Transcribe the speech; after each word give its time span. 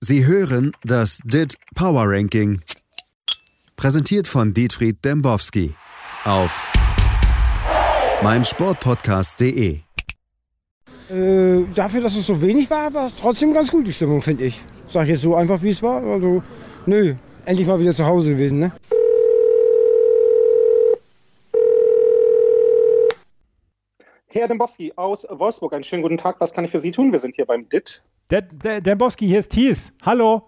Sie 0.00 0.24
hören 0.24 0.70
das 0.84 1.18
DIT 1.24 1.56
Power 1.74 2.04
Ranking. 2.06 2.60
Präsentiert 3.74 4.28
von 4.28 4.54
Dietfried 4.54 5.04
Dembowski 5.04 5.74
auf 6.24 6.52
meinsportpodcast.de. 8.22 9.80
Äh, 11.10 11.64
dafür, 11.74 12.00
dass 12.00 12.14
es 12.14 12.28
so 12.28 12.40
wenig 12.40 12.70
war, 12.70 12.94
war 12.94 13.08
es 13.08 13.16
trotzdem 13.16 13.52
ganz 13.52 13.72
gut, 13.72 13.88
die 13.88 13.92
Stimmung, 13.92 14.22
finde 14.22 14.44
ich. 14.44 14.60
Sag 14.88 15.04
ich 15.04 15.10
jetzt 15.10 15.22
so 15.22 15.34
einfach, 15.34 15.60
wie 15.62 15.70
es 15.70 15.82
war. 15.82 16.00
Also, 16.04 16.44
nö, 16.86 17.16
endlich 17.44 17.66
mal 17.66 17.80
wieder 17.80 17.94
zu 17.94 18.06
Hause 18.06 18.30
gewesen, 18.30 18.60
ne? 18.60 18.72
Herr 24.30 24.46
Dembowski 24.46 24.92
aus 24.94 25.26
Wolfsburg, 25.30 25.72
einen 25.72 25.84
schönen 25.84 26.02
guten 26.02 26.18
Tag. 26.18 26.38
Was 26.38 26.52
kann 26.52 26.62
ich 26.62 26.70
für 26.70 26.80
Sie 26.80 26.92
tun? 26.92 27.12
Wir 27.12 27.20
sind 27.20 27.34
hier 27.34 27.46
beim 27.46 27.66
DIT. 27.66 28.02
Der, 28.28 28.42
der, 28.42 28.82
Dembowski, 28.82 29.26
hier 29.26 29.38
ist 29.38 29.50
Thies. 29.50 29.94
Hallo. 30.02 30.42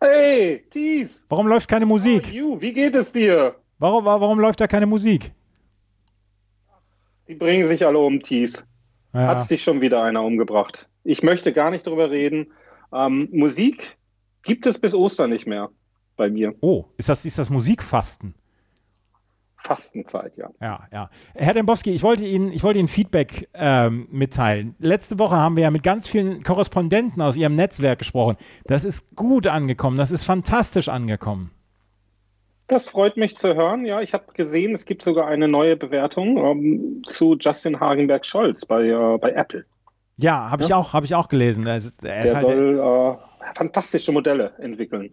Hey, 0.00 0.62
Thies. 0.68 1.24
Warum 1.30 1.46
läuft 1.46 1.66
keine 1.66 1.86
Musik? 1.86 2.30
You, 2.30 2.60
wie 2.60 2.74
geht 2.74 2.94
es 2.94 3.10
dir? 3.10 3.54
Warum, 3.78 4.04
warum 4.04 4.38
läuft 4.38 4.60
da 4.60 4.66
keine 4.66 4.84
Musik? 4.84 5.32
Die 7.26 7.34
bringen 7.34 7.66
sich 7.66 7.86
alle 7.86 7.98
um, 7.98 8.22
Thies. 8.22 8.66
Ja. 9.14 9.28
Hat 9.28 9.46
sich 9.46 9.62
schon 9.62 9.80
wieder 9.80 10.02
einer 10.02 10.22
umgebracht. 10.22 10.90
Ich 11.04 11.22
möchte 11.22 11.54
gar 11.54 11.70
nicht 11.70 11.86
drüber 11.86 12.10
reden. 12.10 12.52
Ähm, 12.92 13.30
Musik 13.32 13.96
gibt 14.42 14.66
es 14.66 14.78
bis 14.78 14.94
Ostern 14.94 15.30
nicht 15.30 15.46
mehr 15.46 15.70
bei 16.16 16.28
mir. 16.28 16.54
Oh, 16.60 16.84
ist 16.98 17.08
das, 17.08 17.24
ist 17.24 17.38
das 17.38 17.48
Musikfasten? 17.48 18.34
Fastenzeit, 19.68 20.32
ja. 20.36 20.48
Ja, 20.60 20.80
ja. 20.90 21.10
Herr 21.34 21.52
Dembowski, 21.52 21.92
ich 21.92 22.02
wollte 22.02 22.24
Ihnen, 22.24 22.50
ich 22.50 22.62
wollte 22.62 22.78
Ihnen 22.78 22.88
Feedback 22.88 23.48
ähm, 23.52 24.08
mitteilen. 24.10 24.74
Letzte 24.78 25.18
Woche 25.18 25.36
haben 25.36 25.56
wir 25.56 25.64
ja 25.64 25.70
mit 25.70 25.82
ganz 25.82 26.08
vielen 26.08 26.42
Korrespondenten 26.42 27.20
aus 27.20 27.36
Ihrem 27.36 27.54
Netzwerk 27.54 27.98
gesprochen. 27.98 28.36
Das 28.64 28.84
ist 28.84 29.14
gut 29.14 29.46
angekommen, 29.46 29.98
das 29.98 30.10
ist 30.10 30.24
fantastisch 30.24 30.88
angekommen. 30.88 31.50
Das 32.66 32.88
freut 32.88 33.16
mich 33.16 33.36
zu 33.36 33.54
hören. 33.54 33.84
Ja, 33.84 34.00
ich 34.00 34.14
habe 34.14 34.32
gesehen, 34.32 34.74
es 34.74 34.86
gibt 34.86 35.02
sogar 35.02 35.26
eine 35.26 35.48
neue 35.48 35.76
Bewertung 35.76 36.38
ähm, 36.38 37.02
zu 37.06 37.36
Justin 37.38 37.78
Hagenberg-Scholz 37.78 38.64
bei, 38.64 38.86
äh, 38.88 39.18
bei 39.18 39.32
Apple. 39.32 39.64
Ja, 40.16 40.50
habe 40.50 40.62
ich 40.62 40.72
auch, 40.72 40.94
habe 40.94 41.04
ich 41.04 41.14
auch 41.14 41.28
gelesen. 41.28 41.66
Er 41.66 41.76
ist, 41.76 42.04
er 42.04 42.22
Der 42.22 42.34
halt, 42.36 42.46
soll 42.46 42.78
äh, 42.78 43.54
fantastische 43.54 44.12
Modelle 44.12 44.52
entwickeln. 44.58 45.10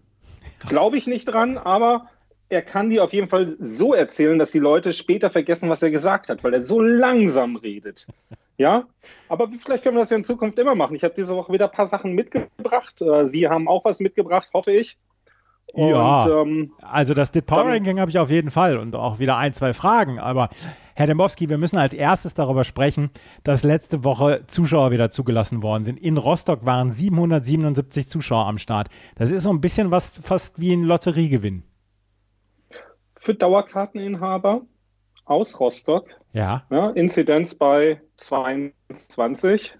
Glaube 0.68 0.98
ich 0.98 1.08
nicht 1.08 1.26
dran, 1.26 1.58
aber 1.58 2.08
er 2.56 2.62
kann 2.62 2.90
die 2.90 3.00
auf 3.00 3.14
jeden 3.14 3.30
Fall 3.30 3.56
so 3.60 3.94
erzählen, 3.94 4.40
dass 4.40 4.52
die 4.52 4.60
Leute 4.60 4.94
später 4.94 5.30
vergessen, 5.30 5.70
was 5.70 5.84
er 5.84 5.92
gesagt 5.92 6.30
hat, 6.30 6.44
weil 6.44 6.54
er 6.54 6.62
so 6.62 6.80
langsam 6.82 7.56
redet. 7.58 8.08
Ja, 8.58 8.86
aber 9.28 9.50
vielleicht 9.50 9.84
können 9.84 9.98
wir 9.98 10.00
das 10.00 10.12
ja 10.12 10.16
in 10.16 10.24
Zukunft 10.24 10.58
immer 10.58 10.76
machen. 10.76 10.96
Ich 10.96 11.04
habe 11.04 11.14
diese 11.14 11.36
Woche 11.36 11.52
wieder 11.52 11.66
ein 11.66 11.76
paar 11.76 11.88
Sachen 11.88 12.14
mitgebracht. 12.14 13.02
Äh, 13.02 13.28
Sie 13.28 13.50
haben 13.50 13.68
auch 13.68 13.84
was 13.84 14.00
mitgebracht, 14.00 14.48
hoffe 14.54 14.72
ich. 14.72 14.98
Und, 15.74 15.90
Ja. 15.90 16.26
ähm, 16.30 16.72
Also 16.82 17.14
das 17.14 17.32
DIT 17.32 17.48
Power 17.48 17.66
Ranking 17.66 18.00
habe 18.00 18.10
ich 18.10 18.18
auf 18.18 18.32
jeden 18.32 18.52
Fall 18.52 18.78
und 18.78 18.96
auch 18.96 19.20
wieder 19.20 19.36
ein, 19.36 19.52
zwei 19.52 19.74
Fragen. 19.74 20.20
Aber 20.20 20.48
Herr 20.96 21.06
Dembowski, 21.06 21.50
wir 21.50 21.58
müssen 21.58 21.78
als 21.78 21.94
erstes 21.94 22.34
darüber 22.34 22.64
sprechen, 22.64 23.10
dass 23.44 23.64
letzte 23.66 24.06
Woche 24.06 24.44
Zuschauer 24.48 24.92
wieder 24.92 25.10
zugelassen 25.10 25.62
worden 25.62 25.84
sind. 25.84 26.00
In 26.00 26.16
Rostock 26.16 26.66
waren 26.66 26.92
777 26.92 28.08
Zuschauer 28.08 28.48
am 28.48 28.58
Start. 28.58 28.88
Das 29.16 29.32
ist 29.32 29.44
so 29.44 29.50
ein 29.50 29.60
bisschen 29.60 29.92
was 29.92 30.14
fast 30.14 30.62
wie 30.62 30.72
ein 30.72 30.84
Lotteriegewinn. 30.84 31.64
Für 33.26 33.34
Dauerkarteninhaber 33.34 34.62
aus 35.26 35.60
Rostock 35.60 36.10
Ja. 36.32 36.64
Ja, 36.70 36.92
Inzidenz 36.92 37.56
bei 37.56 38.00
22. 38.18 39.78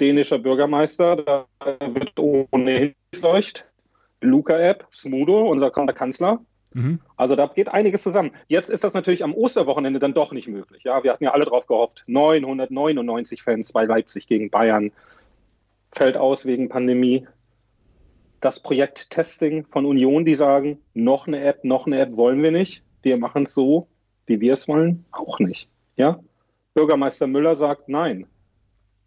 Dänischer 0.00 0.38
Bürgermeister, 0.38 1.16
da 1.16 1.46
wird 1.80 2.18
ohnehin 2.18 2.94
geseucht. 3.10 3.66
Luca-App, 4.20 4.86
Smudo, 4.90 5.50
unser 5.50 5.70
Kanzler. 5.70 6.40
Mhm. 6.72 7.00
Also 7.16 7.36
da 7.36 7.46
geht 7.48 7.68
einiges 7.68 8.02
zusammen. 8.02 8.30
Jetzt 8.46 8.70
ist 8.70 8.84
das 8.84 8.94
natürlich 8.94 9.22
am 9.22 9.34
Osterwochenende 9.34 9.98
dann 9.98 10.14
doch 10.14 10.32
nicht 10.32 10.48
möglich. 10.48 10.84
Ja, 10.84 11.02
wir 11.02 11.12
hatten 11.12 11.24
ja 11.24 11.32
alle 11.32 11.44
drauf 11.44 11.66
gehofft. 11.66 12.04
999 12.06 13.42
Fans 13.42 13.72
bei 13.72 13.84
Leipzig 13.84 14.28
gegen 14.28 14.48
Bayern. 14.50 14.92
Fällt 15.92 16.16
aus 16.16 16.46
wegen 16.46 16.68
Pandemie. 16.68 17.26
Das 18.40 18.60
Projekt 18.60 19.10
Testing 19.10 19.66
von 19.66 19.84
Union, 19.84 20.24
die 20.24 20.34
sagen, 20.34 20.80
noch 20.94 21.26
eine 21.26 21.42
App, 21.42 21.64
noch 21.64 21.86
eine 21.86 21.98
App 21.98 22.16
wollen 22.16 22.42
wir 22.42 22.52
nicht. 22.52 22.84
Wir 23.02 23.16
machen 23.16 23.46
es 23.46 23.54
so, 23.54 23.88
wie 24.26 24.40
wir 24.40 24.52
es 24.52 24.68
wollen, 24.68 25.04
auch 25.10 25.38
nicht. 25.40 25.68
Ja? 25.96 26.20
Bürgermeister 26.74 27.26
Müller 27.26 27.56
sagt 27.56 27.88
nein. 27.88 28.26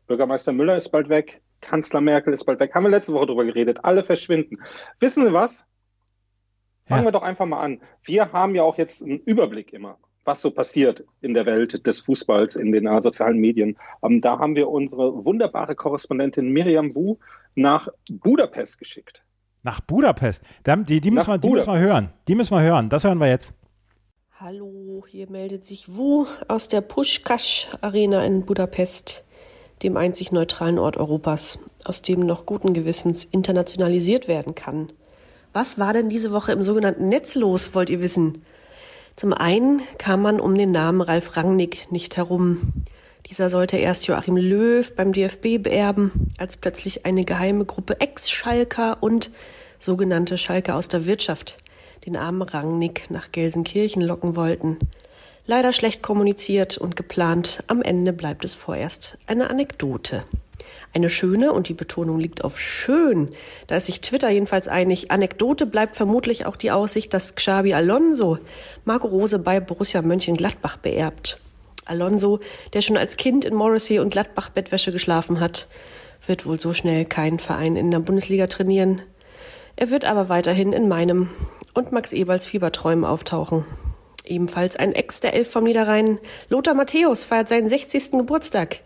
Bürgermeister 0.08 0.52
Müller 0.52 0.76
ist 0.76 0.90
bald 0.90 1.08
weg. 1.08 1.42
Kanzler 1.62 2.02
Merkel 2.02 2.34
ist 2.34 2.44
bald 2.44 2.60
weg. 2.60 2.74
Haben 2.74 2.84
wir 2.84 2.90
letzte 2.90 3.14
Woche 3.14 3.28
drüber 3.28 3.46
geredet. 3.46 3.86
Alle 3.86 4.04
verschwinden. 4.04 4.58
Wissen 5.00 5.26
Sie 5.26 5.32
was? 5.32 5.66
Fangen 6.86 7.04
Ja. 7.04 7.08
wir 7.08 7.12
doch 7.14 7.22
einfach 7.22 7.46
mal 7.46 7.62
an. 7.62 7.82
Wir 8.04 8.34
haben 8.34 8.56
ja 8.56 8.64
auch 8.64 8.78
jetzt 8.78 9.02
einen 9.04 9.20
Überblick 9.20 9.72
immer, 9.72 9.98
was 10.26 10.42
so 10.42 10.52
passiert 10.52 11.06
in 11.22 11.34
der 11.34 11.46
Welt 11.46 11.86
des 11.88 12.02
Fußballs, 12.02 12.56
in 12.58 12.72
den 12.72 13.02
sozialen 13.02 13.38
Medien. 13.38 13.78
Ähm, 14.04 14.20
da 14.20 14.40
haben 14.40 14.56
wir 14.56 14.68
unsere 14.70 15.24
wunderbare 15.24 15.76
Korrespondentin 15.76 16.50
Miriam 16.50 16.94
Wu 16.96 17.18
nach 17.56 17.88
Budapest 18.10 18.78
geschickt. 18.80 19.24
Nach 19.64 19.80
Budapest. 19.82 20.44
Da- 20.64 20.76
Die, 20.76 21.02
die, 21.02 21.12
müssen 21.12 21.30
Nach 21.30 21.36
wir, 21.36 21.40
die 21.40 21.50
müssen 21.50 21.72
wir 21.74 21.80
hören. 21.80 22.14
Die 22.28 22.36
müssen 22.36 22.56
wir 22.56 22.62
hören. 22.62 22.90
Das 22.90 23.04
hören 23.04 23.20
wir 23.20 23.28
jetzt. 23.28 23.54
Hallo, 24.40 25.04
hier 25.08 25.30
meldet 25.30 25.64
sich 25.66 25.96
Wu 25.96 26.26
aus 26.48 26.68
der 26.68 26.82
Pushkash 26.82 27.68
Arena 27.82 28.26
in 28.26 28.44
Budapest, 28.46 29.24
dem 29.84 29.98
einzig 29.98 30.32
neutralen 30.32 30.80
Ort 30.80 30.98
Europas, 30.98 31.60
aus 31.86 32.02
dem 32.02 32.22
noch 32.22 32.48
guten 32.48 32.74
Gewissens 32.74 33.24
internationalisiert 33.24 34.28
werden 34.28 34.56
kann. 34.56 34.92
Was 35.54 35.78
war 35.78 35.94
denn 35.94 36.10
diese 36.10 36.32
Woche 36.32 36.54
im 36.54 36.64
sogenannten 36.64 37.08
Netz 37.10 37.36
los, 37.36 37.76
wollt 37.76 37.92
ihr 37.92 38.02
wissen? 38.02 38.44
Zum 39.16 39.34
einen 39.34 39.82
kam 40.00 40.24
man 40.24 40.40
um 40.40 40.56
den 40.56 40.72
Namen 40.72 41.02
Ralf 41.02 41.38
Rangnick 41.38 41.92
nicht 41.92 42.18
herum. 42.18 42.74
Dieser 43.28 43.50
sollte 43.50 43.78
erst 43.78 44.08
Joachim 44.08 44.38
Löw 44.38 44.94
beim 44.96 45.14
DFB 45.14 45.62
beerben, 45.62 46.32
als 46.38 46.58
plötzlich 46.58 47.06
eine 47.06 47.24
geheime 47.24 47.66
Gruppe 47.66 48.00
Ex-Schalker 48.00 48.98
und 49.02 49.32
sogenannte 49.80 50.38
Schalker 50.38 50.76
aus 50.76 50.88
der 50.88 51.06
Wirtschaft 51.06 51.58
den 52.06 52.18
armen 52.18 52.42
Rangnick 52.42 53.10
nach 53.10 53.32
Gelsenkirchen 53.32 54.02
locken 54.02 54.36
wollten. 54.36 54.80
Leider 55.46 55.74
schlecht 55.74 56.02
kommuniziert 56.02 56.78
und 56.78 56.96
geplant. 56.96 57.64
Am 57.68 57.82
Ende 57.82 58.14
bleibt 58.14 58.46
es 58.46 58.56
vorerst 58.56 59.18
eine 59.28 59.50
Anekdote. 59.50 60.24
Eine 60.94 61.10
schöne, 61.10 61.54
und 61.54 61.70
die 61.70 61.74
Betonung 61.74 62.20
liegt 62.20 62.44
auf 62.44 62.60
schön, 62.60 63.30
da 63.68 63.78
ist 63.78 63.86
sich 63.86 64.02
Twitter 64.02 64.30
jedenfalls 64.30 64.68
einig, 64.68 65.10
Anekdote 65.10 65.66
bleibt 65.66 65.96
vermutlich 65.96 66.46
auch 66.46 66.58
die 66.58 66.72
Aussicht, 66.72 67.14
dass 67.14 67.36
Xabi 67.36 67.74
Alonso 67.74 68.40
Marco 68.84 69.08
Rose 69.08 69.40
bei 69.40 69.62
Borussia 69.62 70.02
Mönchengladbach 70.02 70.78
beerbt. 70.78 71.40
Alonso, 71.86 72.40
der 72.74 72.82
schon 72.82 72.98
als 72.98 73.18
Kind 73.18 73.46
in 73.46 73.56
Morrissey 73.56 74.00
und 74.00 74.12
Gladbach 74.12 74.50
Bettwäsche 74.50 74.92
geschlafen 74.92 75.40
hat, 75.40 75.68
wird 76.28 76.46
wohl 76.46 76.60
so 76.60 76.74
schnell 76.74 77.06
keinen 77.06 77.40
Verein 77.40 77.76
in 77.76 77.92
der 77.92 78.00
Bundesliga 78.00 78.48
trainieren. 78.48 79.02
Er 79.76 79.90
wird 79.90 80.06
aber 80.06 80.30
weiterhin 80.30 80.74
in 80.74 80.88
meinem 80.88 81.30
und 81.74 81.92
Max 81.92 82.14
Eberls 82.14 82.46
Fieberträumen 82.46 83.06
auftauchen. 83.06 83.66
Ebenfalls 84.26 84.76
ein 84.76 84.94
Ex 84.94 85.20
der 85.20 85.34
Elf 85.34 85.50
vom 85.50 85.64
Niederrhein, 85.64 86.20
Lothar 86.50 86.76
Matthäus, 86.76 87.24
feiert 87.24 87.48
seinen 87.48 87.70
60. 87.70 88.12
Geburtstag. 88.12 88.80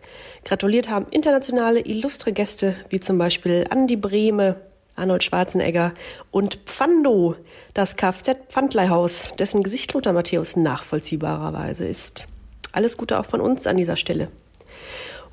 Gratuliert 0.45 0.89
haben 0.89 1.07
internationale 1.11 1.81
illustre 1.81 2.31
Gäste, 2.31 2.75
wie 2.89 3.00
zum 3.00 3.17
Beispiel 3.17 3.66
Andi 3.69 3.97
Brehme, 3.97 4.55
Arnold 4.95 5.23
Schwarzenegger 5.23 5.94
und 6.31 6.59
Pfando, 6.66 7.35
das 7.73 7.97
Kfz-Pfandleihhaus, 7.97 9.34
dessen 9.38 9.61
Gesicht 9.61 9.94
Lothar 9.94 10.13
Matthäus 10.13 10.55
nachvollziehbarerweise 10.55 11.85
ist. 11.85 12.28
Alles 12.75 12.97
Gute 12.97 13.17
auch 13.17 13.25
von 13.25 13.39
uns 13.39 13.67
an 13.67 13.77
dieser 13.77 13.95
Stelle. 13.95 14.27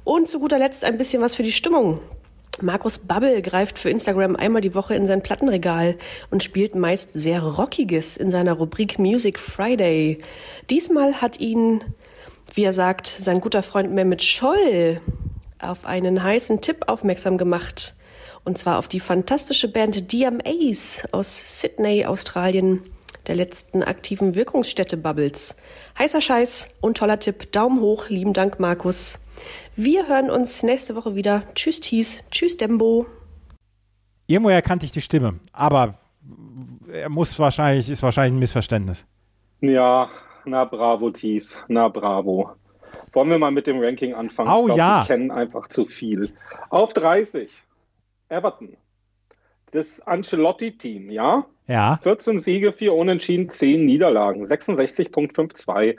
Und 0.04 0.28
zu 0.28 0.38
guter 0.38 0.58
Letzt 0.58 0.84
ein 0.84 0.97
bisschen 0.97 1.20
was 1.22 1.34
für 1.34 1.42
die 1.42 1.50
Stimmung. 1.50 1.98
Markus 2.60 2.98
Babbel 2.98 3.42
greift 3.42 3.80
für 3.80 3.91
Instagram 3.91 4.36
einmal 4.36 4.62
die 4.62 4.77
Woche 4.77 4.94
in 4.94 5.09
sein 5.09 5.22
Plattenregal 5.22 5.97
und 6.30 6.44
spielt 6.44 6.77
meist 6.77 7.10
sehr 7.15 7.42
Rockiges 7.42 8.16
in 8.16 8.30
seiner 8.30 8.53
Rubrik 8.53 9.00
Music 9.00 9.41
Friday. 9.41 10.18
Diesmal 10.71 11.21
hat 11.21 11.41
ihn, 11.41 11.83
wie 12.54 12.62
er 12.62 12.72
sagt, 12.72 13.09
sein 13.09 13.41
guter 13.41 13.65
Freund 13.65 13.92
Mehmet 13.92 14.22
Scholl 14.22 15.00
auf 15.59 15.84
einen 15.84 16.22
heißen 16.22 16.60
Tipp 16.60 16.84
aufmerksam 16.86 17.38
gemacht. 17.38 17.97
Und 18.45 18.56
zwar 18.56 18.78
auf 18.78 18.86
die 18.86 19.00
fantastische 19.00 19.66
Band 19.66 20.12
DMAs 20.12 21.09
aus 21.10 21.60
Sydney, 21.60 22.06
Australien, 22.06 22.83
der 23.27 23.34
letzten 23.34 23.83
aktiven 23.83 24.34
Wirkungsstätte 24.34 24.97
Bubbles. 24.97 25.57
Heißer 25.98 26.21
Scheiß 26.21 26.69
und 26.80 26.97
toller 26.97 27.19
Tipp. 27.19 27.53
Daumen 27.53 27.80
hoch. 27.80 28.09
Lieben 28.09 28.33
Dank, 28.33 28.60
Markus. 28.60 29.21
Wir 29.77 30.09
hören 30.09 30.30
uns 30.30 30.63
nächste 30.63 30.95
Woche 30.97 31.15
wieder. 31.15 31.42
Tschüss, 31.54 31.80
Thies. 31.80 32.24
Tschüss, 32.30 32.57
Dembo. 32.57 33.07
Irgendwo 34.27 34.51
erkannte 34.51 34.86
ich 34.86 34.92
die 34.92 35.01
Stimme, 35.01 35.41
aber 35.53 35.98
er 36.92 37.09
muss 37.09 37.39
wahrscheinlich, 37.39 37.89
ist 37.91 38.03
wahrscheinlich 38.03 38.36
ein 38.36 38.39
Missverständnis. 38.39 39.04
Ja, 39.60 40.09
na 40.45 40.65
bravo, 40.65 41.10
Thies. 41.10 41.63
Na 41.69 41.89
bravo. 41.89 42.51
Wollen 43.13 43.30
wir 43.30 43.39
mal 43.39 43.51
mit 43.51 43.66
dem 43.66 43.78
Ranking 43.80 44.15
anfangen? 44.15 44.48
Ich 44.48 44.65
glaub, 44.66 44.78
ja. 44.78 45.03
Wir 45.03 45.07
kennen 45.07 45.30
einfach 45.30 45.69
zu 45.69 45.84
viel. 45.84 46.33
Auf 46.71 46.92
30. 46.95 47.51
Everton. 48.28 48.77
Das 49.72 50.01
Ancelotti-Team, 50.07 51.10
ja? 51.10 51.47
Ja. 51.66 51.97
14 51.97 52.41
Siege, 52.41 52.72
4 52.72 52.92
Unentschieden, 52.92 53.51
10 53.51 53.84
Niederlagen, 53.84 54.47
66.52. 54.47 55.97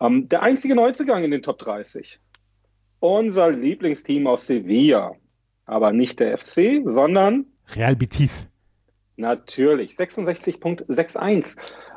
Ähm, 0.00 0.28
der 0.28 0.42
einzige 0.42 0.74
Neuzugang 0.74 1.24
in 1.24 1.30
den 1.30 1.42
Top 1.42 1.58
30. 1.58 2.20
Unser 3.00 3.50
Lieblingsteam 3.50 4.26
aus 4.26 4.46
Sevilla. 4.46 5.12
Aber 5.66 5.92
nicht 5.92 6.20
der 6.20 6.36
FC, 6.36 6.82
sondern 6.84 7.46
Real 7.74 7.96
Betis. 7.96 8.48
natürlich 9.16 9.92
66.61. 9.92 11.56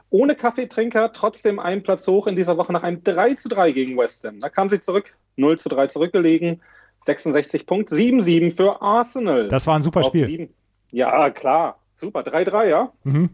Ohne 0.09 0.35
Kaffeetrinker, 0.35 1.12
trotzdem 1.12 1.59
einen 1.59 1.83
Platz 1.83 2.07
hoch 2.07 2.27
in 2.27 2.38
dieser 2.38 2.57
Woche 2.57 2.71
nach 2.71 2.83
einem 2.83 3.03
3 3.03 3.33
zu 3.33 3.50
3 3.50 3.74
gegen 3.74 3.97
West 3.97 4.24
Ham. 4.24 4.39
Da 4.39 4.47
kam 4.47 4.69
sie 4.69 4.79
zurück, 4.79 5.18
0 5.35 5.59
zu 5.59 5.68
3 5.68 5.88
zurückgelegen. 5.88 6.62
66.77 7.06 8.56
für 8.56 8.81
Arsenal. 8.81 9.50
Das 9.50 9.68
war 9.68 9.75
ein 9.75 9.83
super 9.83 10.03
Spiel. 10.03 10.50
Ja, 10.92 11.30
klar. 11.30 11.80
Super. 11.94 12.22
3-3, 12.22 12.66
ja? 12.66 12.92
Mhm. 13.04 13.30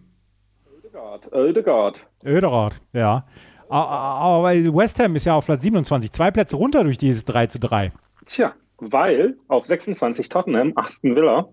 Oedegaard. 0.74 1.32
Oedegaard. 1.34 2.08
Öderath, 2.24 2.82
ja. 2.94 3.26
Aber 3.70 4.50
West 4.76 5.00
Ham 5.00 5.16
ist 5.16 5.26
ja 5.26 5.36
auf 5.36 5.46
Platz 5.46 5.64
27. 5.64 6.12
Zwei 6.12 6.32
Plätze 6.32 6.56
runter 6.56 6.84
durch 6.84 6.98
dieses 6.98 7.26
3 7.26 7.48
zu 7.48 7.60
3. 7.60 7.92
Tja, 8.26 8.54
weil 8.78 9.38
auf 9.48 9.66
26 9.66 10.30
Tottenham, 10.30 10.74
Aston 10.76 11.16
Villa, 11.16 11.50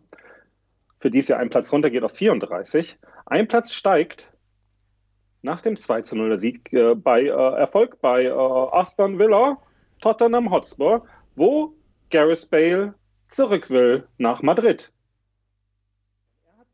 für 0.99 1.11
dies 1.11 1.29
Jahr 1.29 1.41
ein 1.41 1.49
Platz 1.49 1.73
runter 1.73 1.91
geht 1.91 2.05
auf 2.05 2.12
34. 2.12 2.99
Ein 3.26 3.49
Platz 3.49 3.73
steigt 3.73 4.31
nach 5.43 5.62
dem 5.62 5.76
2 5.76 6.02
zu 6.02 6.17
0 6.17 6.38
Sieg 6.38 6.73
äh, 6.73 6.94
bei 6.94 7.23
äh, 7.23 7.29
Erfolg 7.29 8.00
bei 8.00 8.25
äh, 8.25 8.31
Aston 8.31 9.19
Villa, 9.19 9.56
Tottenham 10.02 10.50
Hotspur, 10.50 11.06
wo 11.37 11.75
Gareth 12.11 12.50
Bale 12.50 12.94
zurück 13.29 13.70
will 13.70 14.06
nach 14.19 14.43
Madrid. 14.43 14.93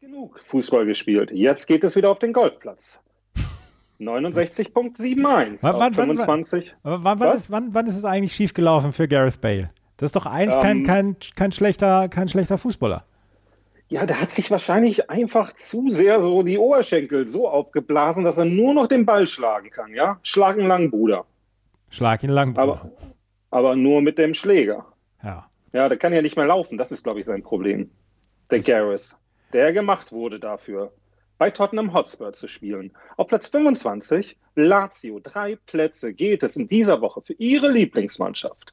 Genug 0.06 0.40
Fußball 0.44 0.86
gespielt. 0.86 1.32
Jetzt 1.32 1.66
geht 1.66 1.82
es 1.82 1.96
wieder 1.96 2.10
auf 2.10 2.20
den 2.20 2.32
Golfplatz. 2.32 3.00
69.71 3.98 5.16
Wann- 5.24 5.56
wann- 5.62 5.80
wann- 5.80 5.94
25. 5.94 6.76
Aber 6.84 7.02
wann, 7.02 7.18
wann, 7.18 7.28
Was? 7.30 7.36
ist, 7.36 7.50
wann, 7.50 7.74
wann 7.74 7.86
ist 7.86 7.96
es 7.96 8.04
eigentlich 8.04 8.32
schiefgelaufen 8.32 8.92
für 8.92 9.08
Gareth 9.08 9.40
Bale? 9.40 9.70
Das 9.96 10.08
ist 10.08 10.16
doch 10.16 10.26
eigentlich 10.26 10.58
kein, 10.62 10.76
Ähm. 10.78 10.84
kein, 10.84 11.16
kein, 11.34 11.50
schlechter, 11.50 12.08
kein 12.08 12.28
schlechter 12.28 12.56
Fußballer. 12.56 13.04
Ja, 13.88 14.06
der 14.06 14.20
hat 14.20 14.30
sich 14.30 14.48
wahrscheinlich 14.50 15.10
einfach 15.10 15.52
zu 15.54 15.88
sehr 15.88 16.20
so 16.22 16.42
die 16.44 16.58
Oberschenkel 16.58 17.26
so 17.26 17.48
aufgeblasen, 17.48 18.22
dass 18.22 18.38
er 18.38 18.44
nur 18.44 18.74
noch 18.74 18.86
den 18.86 19.06
Ball 19.06 19.26
schlagen 19.26 19.70
kann, 19.70 19.92
ja? 19.92 20.20
Schlagen 20.22 20.66
lang, 20.68 20.90
Bruder. 20.92 21.24
Schlag 21.88 22.22
ihn 22.22 22.30
lang. 22.30 22.56
Aber, 22.58 22.92
aber 23.50 23.74
nur 23.74 24.02
mit 24.02 24.18
dem 24.18 24.34
Schläger. 24.34 24.86
ja. 25.24 25.46
Ja, 25.72 25.88
der 25.90 25.98
kann 25.98 26.12
ja 26.14 26.22
nicht 26.22 26.36
mehr 26.36 26.46
laufen. 26.46 26.78
Das 26.78 26.90
ist, 26.90 27.02
glaube 27.02 27.20
ich, 27.20 27.26
sein 27.26 27.42
Problem. 27.42 27.90
Der 28.50 28.60
Garris. 28.60 29.18
Der 29.52 29.72
gemacht 29.72 30.12
wurde 30.12 30.40
dafür, 30.40 30.92
bei 31.38 31.50
Tottenham 31.50 31.92
Hotspur 31.92 32.32
zu 32.32 32.48
spielen. 32.48 32.92
Auf 33.16 33.28
Platz 33.28 33.48
25, 33.48 34.36
Lazio. 34.54 35.20
Drei 35.22 35.56
Plätze 35.66 36.12
geht 36.12 36.42
es 36.42 36.56
in 36.56 36.66
dieser 36.66 37.00
Woche 37.00 37.20
für 37.22 37.34
ihre 37.34 37.70
Lieblingsmannschaft. 37.70 38.72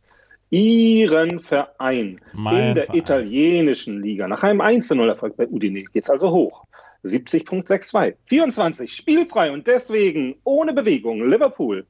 Ihren 0.49 1.39
Verein 1.39 2.21
Mein 2.31 2.69
in 2.69 2.75
der 2.75 2.85
Verein. 2.85 2.99
italienischen 2.99 4.01
Liga. 4.01 4.27
Nach 4.27 4.43
einem 4.43 4.61
1-0-Erfolg 4.61 5.35
bei 5.35 5.47
Udine 5.47 5.83
geht 5.83 6.03
es 6.03 6.09
also 6.09 6.31
hoch. 6.31 6.65
70.62. 7.03 8.15
24 8.27 8.93
spielfrei 8.93 9.51
und 9.51 9.67
deswegen 9.67 10.35
ohne 10.43 10.73
Bewegung. 10.73 11.27
Liverpool. 11.29 11.85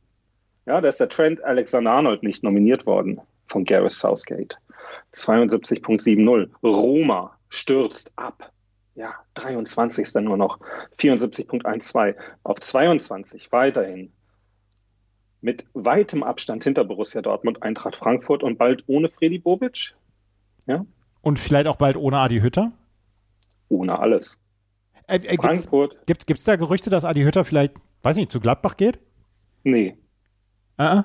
Ja, 0.66 0.82
da 0.82 0.88
ist 0.88 1.00
der 1.00 1.10
Trent 1.10 1.44
Alexander-Arnold 1.44 2.24
nicht 2.24 2.44
nominiert 2.44 2.86
worden 2.86 3.20
von 3.48 3.66
Gareth 3.66 3.92
Southgate. 3.92 4.58
72.70. 5.14 6.50
Roma 6.64 7.38
stürzt 7.50 8.12
ab. 8.16 8.53
Ja, 8.96 9.16
23. 9.36 10.14
nur 10.16 10.38
noch. 10.38 10.60
74.12. 11.00 12.16
Auf 12.44 12.60
22 12.60 13.52
weiterhin. 13.52 14.12
Mit 15.42 15.66
weitem 15.74 16.24
Abstand 16.24 16.64
hinter 16.64 16.84
Borussia 16.86 17.22
Dortmund, 17.22 17.64
Eintracht 17.64 17.96
Frankfurt 17.96 18.44
und 18.44 18.58
bald 18.58 18.84
ohne 18.88 19.10
Freddy 19.10 19.40
Bobic. 19.40 19.96
Ja, 20.68 20.86
Und 21.22 21.40
vielleicht 21.40 21.68
auch 21.68 21.76
bald 21.76 21.98
ohne 21.98 22.18
Adi 22.20 22.40
Hütter. 22.40 22.72
ohne 23.68 24.00
alles. 24.00 24.38
Äh, 25.08 25.18
äh, 25.18 25.36
Frankfurt, 25.36 26.06
gibt's, 26.06 26.26
gibt's 26.26 26.46
da 26.46 26.56
Gerüchte, 26.56 26.90
dass 26.90 27.04
Adi 27.04 27.24
Hütter 27.24 27.44
vielleicht, 27.44 27.74
weiß 28.04 28.16
nicht, 28.16 28.32
zu 28.32 28.40
Gladbach 28.40 28.78
geht? 28.78 29.00
nee. 29.64 29.98
Äh. 30.78 31.04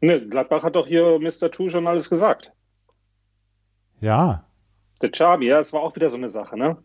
Ne, 0.00 0.26
Gladbach 0.28 0.62
hat 0.62 0.76
doch 0.76 0.86
hier 0.86 1.18
Mr. 1.18 1.50
Two 1.50 1.68
schon 1.70 1.86
alles 1.86 2.08
gesagt. 2.08 2.52
Ja. 4.00 4.44
Der 5.02 5.10
Chabi, 5.10 5.46
ja, 5.48 5.58
es 5.60 5.72
war 5.72 5.82
auch 5.82 5.96
wieder 5.96 6.08
so 6.08 6.16
eine 6.16 6.28
Sache, 6.30 6.56
ne? 6.56 6.76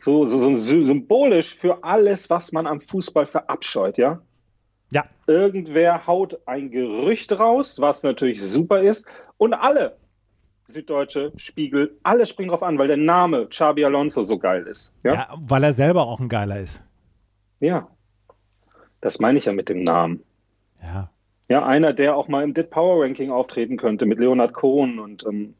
So, 0.00 0.26
so, 0.26 0.38
so 0.40 0.56
sy- 0.56 0.82
symbolisch 0.82 1.54
für 1.56 1.82
alles, 1.82 2.28
was 2.30 2.52
man 2.52 2.66
am 2.66 2.78
Fußball 2.80 3.26
verabscheut, 3.26 3.96
ja? 3.98 4.20
Ja. 4.90 5.04
Irgendwer 5.26 6.06
haut 6.06 6.38
ein 6.46 6.70
Gerücht 6.70 7.38
raus, 7.38 7.80
was 7.80 8.02
natürlich 8.02 8.42
super 8.42 8.82
ist, 8.82 9.06
und 9.38 9.54
alle, 9.54 9.96
Süddeutsche, 10.68 11.32
Spiegel, 11.36 11.96
alle 12.02 12.26
springen 12.26 12.50
drauf 12.50 12.62
an, 12.62 12.78
weil 12.78 12.88
der 12.88 12.96
Name 12.96 13.48
Chabi 13.50 13.84
Alonso 13.84 14.22
so 14.24 14.38
geil 14.38 14.66
ist. 14.66 14.92
ja. 15.04 15.14
Ja? 15.14 15.34
weil 15.40 15.64
er 15.64 15.72
selber 15.72 16.06
auch 16.06 16.20
ein 16.20 16.28
Geiler 16.28 16.58
ist. 16.60 16.82
ja. 17.60 17.88
Das 19.02 19.20
meine 19.20 19.38
ich 19.38 19.44
ja 19.44 19.52
mit 19.52 19.68
dem 19.68 19.82
Namen. 19.84 20.22
Ja. 20.82 21.10
Ja, 21.48 21.64
einer, 21.64 21.92
der 21.92 22.16
auch 22.16 22.26
mal 22.28 22.42
im 22.42 22.54
Dit 22.54 22.70
Power 22.70 23.04
Ranking 23.04 23.30
auftreten 23.30 23.76
könnte 23.76 24.04
mit 24.06 24.18
Leonard 24.18 24.52
Cohen 24.54 24.98
und 24.98 25.24
ähm, 25.26 25.54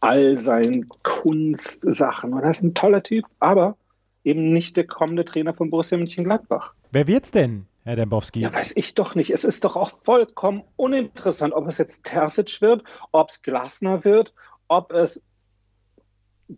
all 0.00 0.38
seinen 0.38 0.88
Kunstsachen. 1.02 2.32
Und 2.32 2.42
das 2.42 2.58
ist 2.58 2.62
ein 2.62 2.74
toller 2.74 3.02
Typ, 3.02 3.24
aber 3.40 3.76
eben 4.24 4.52
nicht 4.52 4.76
der 4.76 4.86
kommende 4.86 5.24
Trainer 5.24 5.54
von 5.54 5.70
Borussia 5.70 5.98
Mönchengladbach. 5.98 6.74
Wer 6.90 7.06
wird's 7.06 7.30
denn, 7.30 7.66
Herr 7.84 7.96
Dembowski? 7.96 8.40
Ja, 8.40 8.52
weiß 8.52 8.76
ich 8.76 8.94
doch 8.94 9.14
nicht. 9.14 9.30
Es 9.30 9.44
ist 9.44 9.64
doch 9.64 9.76
auch 9.76 9.92
vollkommen 10.04 10.62
uninteressant, 10.76 11.54
ob 11.54 11.66
es 11.68 11.78
jetzt 11.78 12.04
Terzic 12.04 12.60
wird, 12.60 12.82
ob 13.12 13.30
es 13.30 13.42
Glasner 13.42 14.04
wird, 14.04 14.34
ob 14.68 14.92
es 14.92 15.24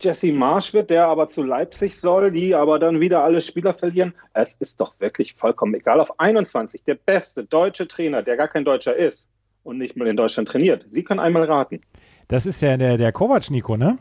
Jesse 0.01 0.33
Marsch 0.33 0.73
wird, 0.73 0.91
der 0.91 1.07
aber 1.07 1.29
zu 1.29 1.43
Leipzig 1.43 1.99
soll, 2.01 2.31
die 2.31 2.55
aber 2.55 2.79
dann 2.79 3.01
wieder 3.01 3.25
alle 3.25 3.41
Spieler 3.41 3.75
verlieren. 3.75 4.15
Es 4.33 4.55
ist 4.57 4.81
doch 4.81 4.99
wirklich 5.01 5.35
vollkommen 5.35 5.75
egal. 5.75 6.01
Auf 6.01 6.21
21, 6.21 6.85
der 6.85 6.95
beste 6.95 7.45
deutsche 7.45 7.89
Trainer, 7.89 8.23
der 8.23 8.37
gar 8.37 8.47
kein 8.47 8.65
Deutscher 8.65 8.95
ist 8.95 9.33
und 9.65 9.79
nicht 9.79 9.97
mal 9.97 10.07
in 10.07 10.17
Deutschland 10.17 10.49
trainiert. 10.49 10.87
Sie 10.91 11.03
können 11.03 11.19
einmal 11.19 11.45
raten. 11.45 11.81
Das 12.31 12.47
ist 12.47 12.61
ja 12.63 12.77
der, 12.77 12.97
der 12.97 13.13
Kovac-Nico, 13.13 13.77
ne? 13.77 13.99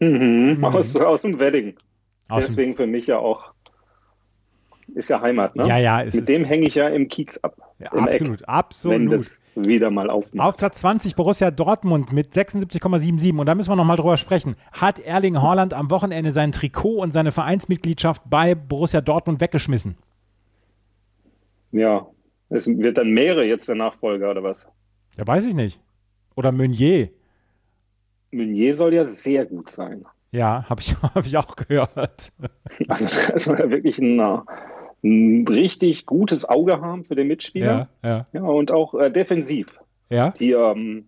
Mhm. 0.00 0.64
Aus, 0.64 0.96
aus 0.96 1.22
dem 1.22 1.38
Wedding. 1.38 1.76
Aus 2.28 2.44
dem- 2.46 2.50
Deswegen 2.50 2.76
für 2.76 2.86
mich 2.86 3.06
ja 3.06 3.18
auch. 3.18 3.52
Ist 4.94 5.08
ja 5.10 5.20
Heimat, 5.20 5.54
ne? 5.56 5.66
Ja, 5.68 5.78
ja, 5.78 6.02
es 6.02 6.14
Mit 6.14 6.22
ist- 6.24 6.28
dem 6.28 6.44
hänge 6.44 6.66
ich 6.66 6.74
ja 6.74 6.88
im 6.88 7.08
Kiez 7.08 7.38
ab. 7.38 7.56
Ja, 7.78 7.92
im 7.94 8.04
absolut, 8.08 8.40
Eck, 8.42 8.48
absolut. 8.48 8.98
wenn 8.98 9.10
das 9.10 9.40
wieder 9.54 9.90
mal 9.90 10.10
aufmacht. 10.10 10.46
Auf 10.48 10.56
Platz 10.56 10.80
20 10.80 11.14
Borussia 11.16 11.50
Dortmund 11.50 12.12
mit 12.12 12.32
76,77. 12.34 13.38
Und 13.38 13.46
da 13.46 13.54
müssen 13.54 13.70
wir 13.70 13.76
nochmal 13.76 13.96
drüber 13.96 14.16
sprechen. 14.16 14.56
Hat 14.72 14.98
Erling 15.00 15.40
Haaland 15.40 15.72
am 15.72 15.90
Wochenende 15.90 16.32
sein 16.32 16.52
Trikot 16.52 17.00
und 17.00 17.12
seine 17.12 17.32
Vereinsmitgliedschaft 17.32 18.22
bei 18.28 18.54
Borussia 18.54 19.00
Dortmund 19.00 19.40
weggeschmissen? 19.40 19.96
Ja, 21.72 22.06
es 22.50 22.66
wird 22.68 22.98
dann 22.98 23.10
Meere 23.12 23.44
jetzt 23.44 23.68
der 23.68 23.76
Nachfolger 23.76 24.30
oder 24.30 24.42
was? 24.42 24.68
Ja, 25.16 25.26
weiß 25.26 25.46
ich 25.46 25.54
nicht. 25.54 25.80
Oder 26.36 26.52
Meunier. 26.52 27.08
Meunier 28.32 28.74
soll 28.74 28.94
ja 28.94 29.04
sehr 29.04 29.46
gut 29.46 29.70
sein. 29.70 30.04
Ja, 30.32 30.68
habe 30.68 30.80
ich, 30.80 30.94
hab 31.02 31.24
ich 31.24 31.36
auch 31.36 31.54
gehört. 31.56 32.32
Also 32.88 33.06
da 33.06 33.38
soll 33.38 33.60
er 33.60 33.70
wirklich 33.70 33.98
ein, 33.98 34.20
ein 35.04 35.46
richtig 35.48 36.06
gutes 36.06 36.48
Auge 36.48 36.80
haben 36.80 37.04
für 37.04 37.14
den 37.14 37.28
Mitspieler. 37.28 37.88
Ja, 38.02 38.08
ja, 38.08 38.26
Ja, 38.32 38.42
und 38.42 38.70
auch 38.70 38.94
äh, 38.94 39.10
defensiv. 39.10 39.78
ja. 40.08 40.30
Die 40.30 40.52
ähm, 40.52 41.06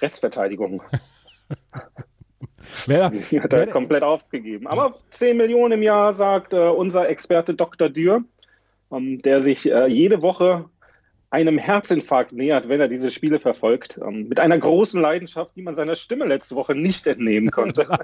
Restverteidigung 0.00 0.82
Wer, 2.86 3.10
die 3.10 3.40
hat 3.40 3.52
er 3.52 3.60
wer, 3.60 3.66
komplett 3.68 4.02
aufgegeben. 4.02 4.66
Aber 4.66 4.94
10 5.10 5.36
Millionen 5.36 5.72
im 5.72 5.82
Jahr, 5.82 6.12
sagt 6.12 6.52
äh, 6.52 6.58
unser 6.58 7.08
Experte 7.08 7.54
Dr. 7.54 7.88
Dürr, 7.88 8.24
ähm, 8.92 9.22
der 9.22 9.42
sich 9.42 9.70
äh, 9.70 9.86
jede 9.86 10.22
Woche 10.22 10.66
einem 11.30 11.58
Herzinfarkt 11.58 12.32
nähert, 12.32 12.68
wenn 12.68 12.80
er 12.80 12.88
diese 12.88 13.10
Spiele 13.10 13.38
verfolgt. 13.38 14.00
Ähm, 14.02 14.28
mit 14.28 14.40
einer 14.40 14.58
großen 14.58 15.00
Leidenschaft, 15.00 15.52
die 15.56 15.62
man 15.62 15.74
seiner 15.74 15.94
Stimme 15.94 16.24
letzte 16.24 16.56
Woche 16.56 16.74
nicht 16.74 17.06
entnehmen 17.06 17.50
konnte. 17.50 17.86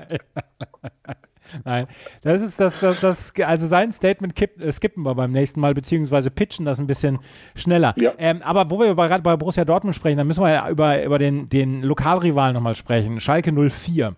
Nein, 1.64 1.86
das 2.22 2.42
ist 2.42 2.58
das, 2.58 2.80
das, 2.80 3.00
das 3.00 3.32
also 3.44 3.66
sein 3.66 3.92
Statement 3.92 4.34
kipp, 4.34 4.60
äh, 4.60 4.72
skippen 4.72 5.04
wir 5.04 5.14
beim 5.14 5.30
nächsten 5.30 5.60
Mal, 5.60 5.74
beziehungsweise 5.74 6.30
pitchen 6.30 6.64
das 6.64 6.80
ein 6.80 6.86
bisschen 6.86 7.18
schneller. 7.54 7.94
Ja. 7.96 8.12
Ähm, 8.18 8.42
aber 8.42 8.70
wo 8.70 8.78
wir 8.80 8.94
gerade 8.94 9.22
bei 9.22 9.36
Borussia 9.36 9.64
Dortmund 9.64 9.94
sprechen, 9.94 10.18
dann 10.18 10.26
müssen 10.26 10.42
wir 10.42 10.50
ja 10.50 10.68
über, 10.68 11.02
über 11.04 11.18
den, 11.18 11.48
den 11.48 11.82
Lokalrivalen 11.82 12.54
nochmal 12.54 12.74
sprechen, 12.74 13.20
Schalke 13.20 13.52
04. 13.52 14.14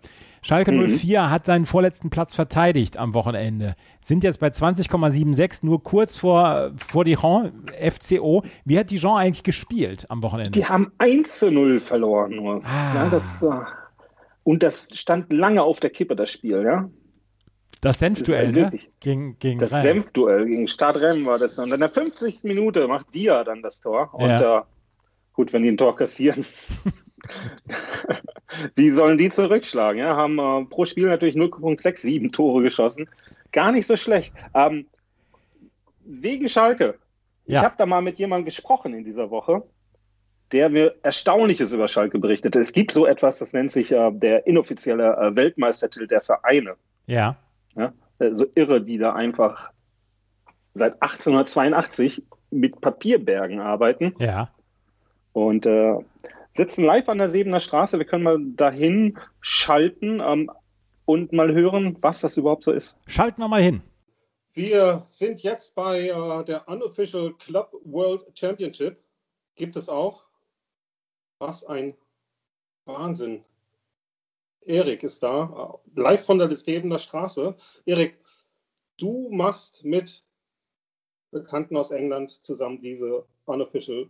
Schalke 0.46 0.70
Mhm. 0.70 0.96
04 0.96 1.28
hat 1.28 1.44
seinen 1.44 1.66
vorletzten 1.66 2.08
Platz 2.08 2.36
verteidigt 2.36 2.98
am 2.98 3.14
Wochenende. 3.14 3.74
Sind 4.00 4.22
jetzt 4.22 4.38
bei 4.38 4.46
20,76, 4.46 5.66
nur 5.66 5.82
kurz 5.82 6.16
vor, 6.16 6.70
vor 6.76 7.04
Dijon, 7.04 7.64
FCO. 7.80 8.44
Wie 8.64 8.78
hat 8.78 8.92
Dijon 8.92 9.18
eigentlich 9.18 9.42
gespielt 9.42 10.06
am 10.08 10.22
Wochenende? 10.22 10.52
Die 10.52 10.64
haben 10.64 10.92
1 10.98 11.40
zu 11.40 11.50
0 11.50 11.80
verloren 11.80 12.36
nur. 12.36 12.64
Ah. 12.64 12.94
Ja, 12.94 13.10
das, 13.10 13.42
äh, 13.42 13.48
und 14.44 14.62
das 14.62 14.88
stand 14.94 15.32
lange 15.32 15.64
auf 15.64 15.80
der 15.80 15.90
Kippe, 15.90 16.14
das 16.14 16.30
Spiel, 16.30 16.62
ja. 16.62 16.88
Das 17.80 17.98
Senfduell, 17.98 18.52
ne? 18.52 18.70
Gegen, 19.00 19.36
gegen 19.40 19.58
das 19.58 19.70
Senfduell 19.82 20.46
gegen 20.46 20.68
Stadtrennen 20.68 21.26
war 21.26 21.38
das. 21.40 21.58
Und 21.58 21.72
in 21.72 21.80
der 21.80 21.88
50. 21.88 22.44
Minute 22.44 22.86
macht 22.86 23.12
Dia 23.12 23.42
dann 23.42 23.62
das 23.62 23.80
Tor. 23.80 24.14
Und 24.14 24.28
ja. 24.28 24.60
äh, 24.60 24.62
gut, 25.32 25.52
wenn 25.52 25.64
die 25.64 25.70
ein 25.70 25.76
Tor 25.76 25.96
kassieren, 25.96 26.46
wie 28.74 28.90
sollen 28.90 29.18
die 29.18 29.30
zurückschlagen? 29.30 30.00
Ja, 30.00 30.16
haben 30.16 30.38
äh, 30.38 30.64
pro 30.66 30.84
Spiel 30.84 31.06
natürlich 31.06 31.36
0,67 31.36 32.32
Tore 32.32 32.62
geschossen. 32.62 33.08
Gar 33.52 33.72
nicht 33.72 33.86
so 33.86 33.96
schlecht. 33.96 34.34
Ähm, 34.54 34.86
wegen 36.04 36.48
Schalke. 36.48 36.98
Ja. 37.46 37.60
Ich 37.60 37.64
habe 37.64 37.74
da 37.78 37.86
mal 37.86 38.02
mit 38.02 38.18
jemandem 38.18 38.44
gesprochen 38.44 38.94
in 38.94 39.04
dieser 39.04 39.30
Woche 39.30 39.62
der 40.52 40.68
mir 40.68 40.94
Erstaunliches 41.02 41.72
über 41.72 41.88
Schalke 41.88 42.18
berichtete. 42.18 42.60
Es 42.60 42.72
gibt 42.72 42.92
so 42.92 43.06
etwas, 43.06 43.38
das 43.38 43.52
nennt 43.52 43.72
sich 43.72 43.92
äh, 43.92 44.10
der 44.12 44.46
inoffizielle 44.46 45.16
äh, 45.16 45.36
Weltmeistertitel 45.36 46.06
der 46.06 46.20
Vereine. 46.20 46.76
Ja. 47.06 47.36
ja. 47.76 47.92
Äh, 48.18 48.34
so 48.34 48.46
irre, 48.54 48.80
die 48.80 48.98
da 48.98 49.12
einfach 49.12 49.70
seit 50.74 50.94
1882 51.02 52.24
mit 52.50 52.80
Papierbergen 52.80 53.60
arbeiten. 53.60 54.14
Ja. 54.18 54.46
Und 55.32 55.66
äh, 55.66 55.98
sitzen 56.56 56.84
live 56.84 57.08
an 57.08 57.18
der 57.18 57.28
Sebener 57.28 57.60
Straße. 57.60 57.98
Wir 57.98 58.06
können 58.06 58.24
mal 58.24 58.38
dahin 58.40 59.18
schalten 59.40 60.20
ähm, 60.20 60.50
und 61.04 61.32
mal 61.32 61.52
hören, 61.52 61.96
was 62.02 62.20
das 62.20 62.36
überhaupt 62.36 62.64
so 62.64 62.72
ist. 62.72 62.98
Schalten 63.06 63.40
wir 63.40 63.48
mal 63.48 63.62
hin. 63.62 63.82
Wir 64.52 65.04
sind 65.10 65.42
jetzt 65.42 65.74
bei 65.74 66.08
äh, 66.08 66.44
der 66.44 66.66
Unofficial 66.68 67.34
Club 67.34 67.72
World 67.84 68.24
Championship. 68.34 68.96
Gibt 69.54 69.76
es 69.76 69.88
auch 69.88 70.24
was 71.38 71.64
ein 71.64 71.94
Wahnsinn. 72.86 73.44
Erik 74.62 75.02
ist 75.02 75.22
da, 75.22 75.78
live 75.94 76.24
von 76.24 76.38
der 76.38 76.48
Listebener 76.48 76.98
Straße. 76.98 77.54
Erik, 77.84 78.18
du 78.96 79.28
machst 79.30 79.84
mit 79.84 80.24
Bekannten 81.30 81.76
aus 81.76 81.90
England 81.90 82.30
zusammen 82.44 82.80
diese 82.80 83.26
Unofficial 83.44 84.08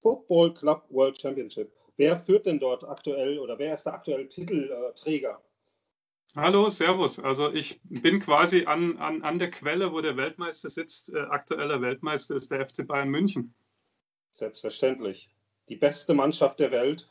Football 0.00 0.54
Club 0.54 0.84
World 0.90 1.20
Championship. 1.20 1.72
Wer 1.96 2.18
führt 2.18 2.46
denn 2.46 2.58
dort 2.58 2.84
aktuell 2.84 3.38
oder 3.38 3.58
wer 3.58 3.74
ist 3.74 3.84
der 3.84 3.94
aktuelle 3.94 4.26
Titelträger? 4.28 5.42
Hallo, 6.36 6.70
Servus. 6.70 7.18
Also 7.18 7.52
ich 7.52 7.80
bin 7.84 8.20
quasi 8.20 8.64
an, 8.64 8.96
an, 8.98 9.22
an 9.22 9.38
der 9.38 9.50
Quelle, 9.50 9.92
wo 9.92 10.00
der 10.00 10.16
Weltmeister 10.16 10.70
sitzt. 10.70 11.12
Äh, 11.12 11.18
aktueller 11.18 11.82
Weltmeister 11.82 12.36
ist 12.36 12.50
der 12.50 12.66
FC 12.68 12.86
Bayern 12.86 13.08
München. 13.08 13.54
Selbstverständlich 14.30 15.28
die 15.70 15.76
beste 15.76 16.12
Mannschaft 16.14 16.60
der 16.60 16.72
Welt, 16.72 17.10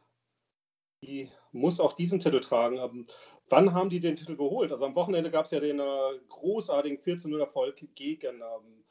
die 1.02 1.30
muss 1.54 1.80
auch 1.80 1.94
diesen 1.94 2.20
Titel 2.20 2.42
tragen. 2.42 2.78
Ähm, 2.78 3.08
wann 3.50 3.74
haben 3.74 3.90
die 3.90 4.02
den 4.02 4.18
Titel 4.18 4.36
geholt? 4.36 4.72
Also 4.72 4.86
am 4.86 4.96
Wochenende 4.96 5.32
gab 5.32 5.46
es 5.46 5.52
ja 5.52 5.62
den 5.62 5.80
äh, 5.80 6.20
großartigen 6.28 7.00
14-0-Erfolg 7.00 7.82
gegen 7.96 8.42
ähm, 8.42 8.84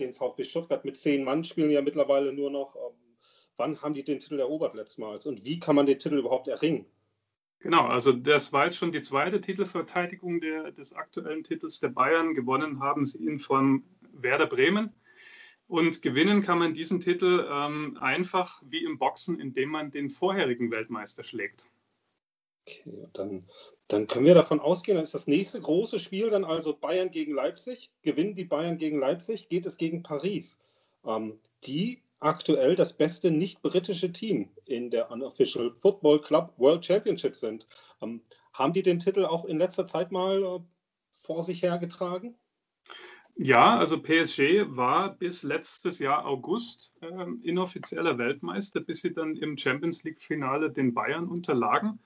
den 0.00 0.12
VfB 0.12 0.44
Stuttgart 0.44 0.84
mit 0.84 0.98
zehn 0.98 1.22
Mann, 1.22 1.44
spielen 1.44 1.70
ja 1.70 1.80
mittlerweile 1.82 2.32
nur 2.32 2.50
noch. 2.50 2.74
Ähm, 2.74 3.01
wann 3.56 3.80
haben 3.82 3.94
die 3.94 4.04
den 4.04 4.18
Titel 4.18 4.38
erobert 4.38 4.74
letztmals 4.74 5.26
und 5.26 5.44
wie 5.44 5.60
kann 5.60 5.76
man 5.76 5.86
den 5.86 5.98
Titel 5.98 6.18
überhaupt 6.18 6.48
erringen? 6.48 6.86
Genau, 7.62 7.86
also 7.86 8.12
das 8.12 8.52
war 8.52 8.64
jetzt 8.64 8.76
schon 8.76 8.90
die 8.90 9.02
zweite 9.02 9.40
Titelverteidigung 9.40 10.40
der, 10.40 10.72
des 10.72 10.94
aktuellen 10.94 11.44
Titels 11.44 11.78
der 11.78 11.90
Bayern. 11.90 12.34
Gewonnen 12.34 12.80
haben 12.80 13.04
sie 13.04 13.24
ihn 13.24 13.38
von 13.38 13.84
Werder 14.12 14.46
Bremen. 14.46 14.92
Und 15.68 16.02
gewinnen 16.02 16.42
kann 16.42 16.58
man 16.58 16.74
diesen 16.74 17.00
Titel 17.00 17.46
ähm, 17.48 17.96
einfach 18.00 18.62
wie 18.66 18.84
im 18.84 18.98
Boxen, 18.98 19.38
indem 19.38 19.70
man 19.70 19.92
den 19.92 20.10
vorherigen 20.10 20.72
Weltmeister 20.72 21.22
schlägt. 21.22 21.70
Okay, 22.66 23.08
dann, 23.12 23.48
dann 23.86 24.08
können 24.08 24.26
wir 24.26 24.34
davon 24.34 24.60
ausgehen, 24.60 24.96
dann 24.96 25.04
ist 25.04 25.14
das 25.14 25.28
nächste 25.28 25.60
große 25.60 26.00
Spiel 26.00 26.30
dann 26.30 26.44
also 26.44 26.76
Bayern 26.76 27.12
gegen 27.12 27.32
Leipzig. 27.32 27.90
Gewinnen 28.02 28.34
die 28.34 28.44
Bayern 28.44 28.76
gegen 28.76 28.98
Leipzig, 28.98 29.48
geht 29.48 29.66
es 29.66 29.76
gegen 29.76 30.02
Paris, 30.02 30.60
ähm, 31.04 31.38
die 31.64 32.02
aktuell 32.22 32.74
das 32.74 32.92
beste 32.92 33.30
nicht-britische 33.30 34.12
Team 34.12 34.50
in 34.64 34.90
der 34.90 35.10
Unofficial 35.10 35.72
Football 35.80 36.20
Club 36.20 36.52
World 36.56 36.84
Championship 36.84 37.36
sind. 37.36 37.66
Ähm, 38.00 38.22
haben 38.52 38.72
die 38.72 38.82
den 38.82 38.98
Titel 38.98 39.24
auch 39.24 39.44
in 39.44 39.58
letzter 39.58 39.86
Zeit 39.86 40.12
mal 40.12 40.42
äh, 40.42 40.60
vor 41.10 41.44
sich 41.44 41.62
hergetragen? 41.62 42.34
Ja, 43.34 43.78
also 43.78 44.00
PSG 44.00 44.66
war 44.66 45.14
bis 45.16 45.42
letztes 45.42 45.98
Jahr 45.98 46.26
August 46.26 46.94
äh, 47.00 47.26
inoffizieller 47.42 48.18
Weltmeister, 48.18 48.80
bis 48.80 49.00
sie 49.00 49.14
dann 49.14 49.36
im 49.36 49.56
Champions 49.56 50.04
League-Finale 50.04 50.70
den 50.70 50.92
Bayern 50.92 51.28
unterlagen. 51.28 51.98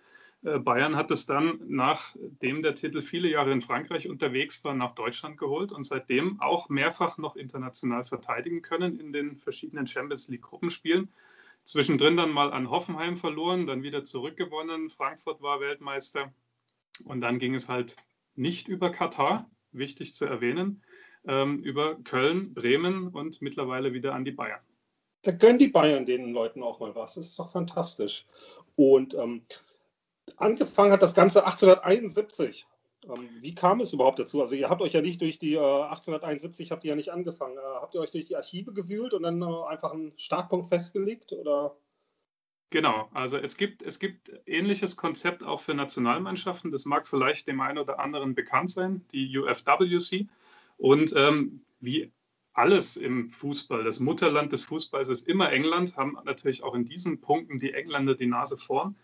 Äh, 0.43 0.59
Bayern 0.59 0.97
hat 0.97 1.11
es 1.11 1.27
dann, 1.27 1.61
nachdem 1.67 2.63
der 2.63 2.75
Titel 2.75 3.03
viele 3.03 3.29
Jahre 3.29 3.53
in 3.53 3.61
Frankreich 3.61 4.09
unterwegs 4.09 4.65
war, 4.65 4.75
nach 4.75 4.93
Deutschland 4.93 5.39
geholt 5.39 5.73
und 5.73 5.85
seitdem 5.85 6.41
auch 6.41 6.69
mehrfach 6.69 7.19
noch 7.19 7.37
international 7.37 8.05
verteidigen 8.05 8.63
können 8.63 8.99
in 8.99 9.13
den 9.13 9.37
verschiedenen 9.37 9.87
Champions 9.87 10.29
League-Gruppenspielen. 10.29 11.13
Zwischendrin 11.65 12.17
dann 12.17 12.31
mal 12.31 12.53
an 12.53 12.71
Hoffenheim 12.71 13.17
verloren, 13.17 13.67
dann 13.67 13.83
wieder 13.83 14.05
zurückgewonnen. 14.05 14.89
Frankfurt 14.89 15.43
war 15.43 15.61
Weltmeister. 15.61 16.33
Und 17.05 17.21
dann 17.21 17.39
ging 17.39 17.55
es 17.55 17.69
halt 17.69 17.97
nicht 18.37 18.69
über 18.69 18.91
Katar, 18.91 19.51
wichtig 19.73 20.15
zu 20.15 20.27
erwähnen, 20.27 20.83
ähm, 21.27 21.63
über 21.63 21.97
Köln, 21.97 22.55
Bremen 22.55 23.09
und 23.09 23.43
mittlerweile 23.43 23.93
wieder 23.93 24.15
an 24.15 24.25
die 24.25 24.31
Bayern. 24.31 24.61
Da 25.23 25.33
gönnen 25.33 25.59
die 25.59 25.69
Bayern 25.69 26.07
den 26.07 26.33
Leuten 26.33 26.63
auch 26.63 26.79
mal 26.79 26.95
was. 26.95 27.15
Das 27.15 27.27
ist 27.27 27.39
doch 27.39 27.51
fantastisch. 27.51 28.27
Und 28.77 29.15
ähm, 29.15 29.43
angefangen 30.37 30.93
hat 30.93 31.03
das 31.03 31.15
Ganze 31.15 31.45
1871. 31.45 32.67
Ähm, 33.05 33.29
wie 33.41 33.55
kam 33.55 33.81
es 33.81 33.93
überhaupt 33.93 34.19
dazu? 34.19 34.43
Also 34.43 34.55
ihr 34.55 34.69
habt 34.69 34.83
euch 34.83 34.93
ja 34.93 35.01
nicht 35.01 35.21
durch 35.21 35.39
die 35.39 35.55
äh, 35.55 35.59
1871 35.59 36.73
habt 36.73 36.85
ihr 36.85 36.91
ja 36.91 36.97
nicht 36.97 37.13
angefangen. 37.13 37.57
Äh, 37.57 37.61
habt 37.81 37.95
ihr 37.95 38.01
euch 38.01 38.11
durch 38.11 38.25
die 38.25 38.37
Archive 38.37 38.73
gewühlt 38.73 39.15
und 39.15 39.23
dann 39.23 39.41
äh, 39.43 39.65
einfach 39.69 39.93
einen 39.93 40.13
Startpunkt 40.17 40.69
festgelegt 40.69 41.33
oder? 41.33 41.77
Genau, 42.71 43.09
also 43.15 43.39
es 43.39 43.57
gibt, 43.57 43.83
es 43.83 44.01
gibt 44.01 44.33
ähnliches 44.45 44.97
Konzept 44.97 45.45
auch 45.45 45.61
für 45.61 45.75
Nationalmannschaften. 45.75 46.73
Das 46.73 46.85
mag 46.85 47.07
vielleicht 47.07 47.47
dem 47.47 47.61
einen 47.61 47.79
oder 47.79 48.01
anderen 48.01 48.35
bekannt 48.35 48.71
sein, 48.71 49.05
die 49.13 49.39
UFWC. 49.39 50.27
Und 50.77 51.15
ähm, 51.17 51.65
wie 51.79 52.13
alles 52.55 52.97
im 52.97 53.31
Fußball, 53.31 53.85
das 53.85 54.01
Mutterland 54.01 54.53
des 54.53 54.65
Fußballs 54.65 55.09
ist 55.09 55.29
immer 55.29 55.53
England, 55.53 55.97
haben 55.97 56.19
natürlich 56.25 56.65
auch 56.65 56.75
in 56.75 56.85
diesen 56.85 57.21
Punkten 57.21 57.59
die 57.59 57.73
Engländer 57.73 58.15
die 58.15 58.27
Nase 58.27 58.57
vorn. 58.57 58.97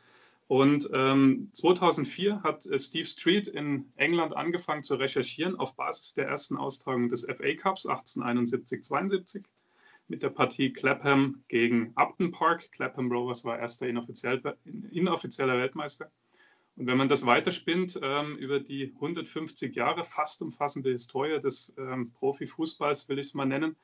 Und 0.48 0.90
ähm, 0.92 1.48
2004 1.52 2.42
hat 2.42 2.66
äh, 2.66 2.78
Steve 2.78 3.06
Street 3.06 3.48
in 3.48 3.90
England 3.96 4.36
angefangen 4.36 4.82
zu 4.82 4.96
recherchieren 4.96 5.56
auf 5.56 5.76
Basis 5.76 6.14
der 6.14 6.26
ersten 6.26 6.56
Austragung 6.56 7.08
des 7.08 7.24
FA 7.24 7.54
Cups 7.54 7.86
1871-72 7.86 9.44
mit 10.08 10.22
der 10.22 10.30
Partie 10.30 10.72
Clapham 10.72 11.42
gegen 11.48 11.92
Upton 11.94 12.32
Park. 12.32 12.70
Clapham 12.72 13.10
Rovers 13.10 13.44
war 13.44 13.58
erster 13.58 13.86
inoffiziell, 13.86 14.42
inoffizieller 14.90 15.56
Weltmeister. 15.56 16.10
Und 16.76 16.86
wenn 16.86 16.96
man 16.96 17.08
das 17.08 17.26
weiterspinnt 17.26 18.00
ähm, 18.02 18.36
über 18.36 18.60
die 18.60 18.92
150 18.94 19.74
Jahre 19.74 20.04
fast 20.04 20.42
umfassende 20.42 20.90
Historie 20.90 21.38
des 21.40 21.74
ähm, 21.78 22.12
Profifußballs, 22.12 23.08
will 23.08 23.18
ich 23.18 23.28
es 23.28 23.34
mal 23.34 23.46
nennen, 23.46 23.76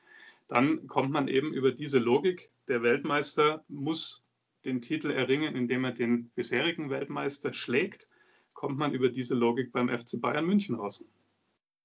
dann 0.47 0.87
kommt 0.87 1.11
man 1.11 1.27
eben 1.27 1.53
über 1.53 1.71
diese 1.71 1.99
Logik, 1.99 2.51
der 2.67 2.81
Weltmeister 2.81 3.63
muss 3.67 4.23
den 4.65 4.81
Titel 4.81 5.11
erringen, 5.11 5.55
indem 5.55 5.85
er 5.85 5.91
den 5.91 6.29
bisherigen 6.29 6.89
Weltmeister 6.89 7.53
schlägt, 7.53 8.09
kommt 8.53 8.77
man 8.77 8.93
über 8.93 9.09
diese 9.09 9.35
Logik 9.35 9.71
beim 9.71 9.89
FC 9.89 10.19
Bayern 10.19 10.45
München 10.45 10.75
raus. 10.75 11.05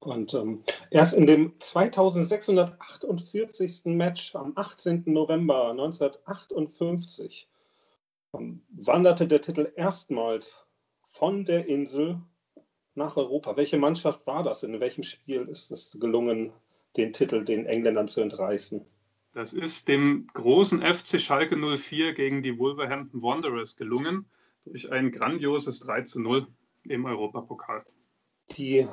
Und 0.00 0.34
ähm, 0.34 0.64
erst 0.90 1.14
in 1.14 1.26
dem 1.26 1.54
2648. 1.60 3.84
Match 3.86 4.34
am 4.34 4.52
18. 4.56 5.04
November 5.06 5.70
1958 5.70 7.48
ähm, 8.34 8.62
wanderte 8.70 9.26
der 9.26 9.40
Titel 9.40 9.72
erstmals 9.76 10.58
von 11.02 11.46
der 11.46 11.66
Insel 11.66 12.20
nach 12.94 13.16
Europa. 13.16 13.56
Welche 13.56 13.78
Mannschaft 13.78 14.26
war 14.26 14.42
das? 14.42 14.62
In 14.62 14.78
welchem 14.80 15.04
Spiel 15.04 15.48
ist 15.48 15.70
es 15.70 15.96
gelungen, 15.98 16.52
den 16.96 17.12
Titel 17.12 17.44
den 17.44 17.66
Engländern 17.66 18.08
zu 18.08 18.20
entreißen? 18.20 18.84
Das 19.34 19.52
ist 19.52 19.88
dem 19.88 20.28
großen 20.32 20.80
FC 20.80 21.20
Schalke 21.20 21.56
04 21.56 22.14
gegen 22.14 22.42
die 22.42 22.56
Wolverhampton 22.56 23.20
Wanderers 23.20 23.76
gelungen, 23.76 24.30
durch 24.64 24.92
ein 24.92 25.10
grandioses 25.10 25.80
3 25.80 26.02
zu 26.02 26.22
0 26.22 26.46
im 26.84 27.04
Europapokal. 27.04 27.84
Die 28.56 28.86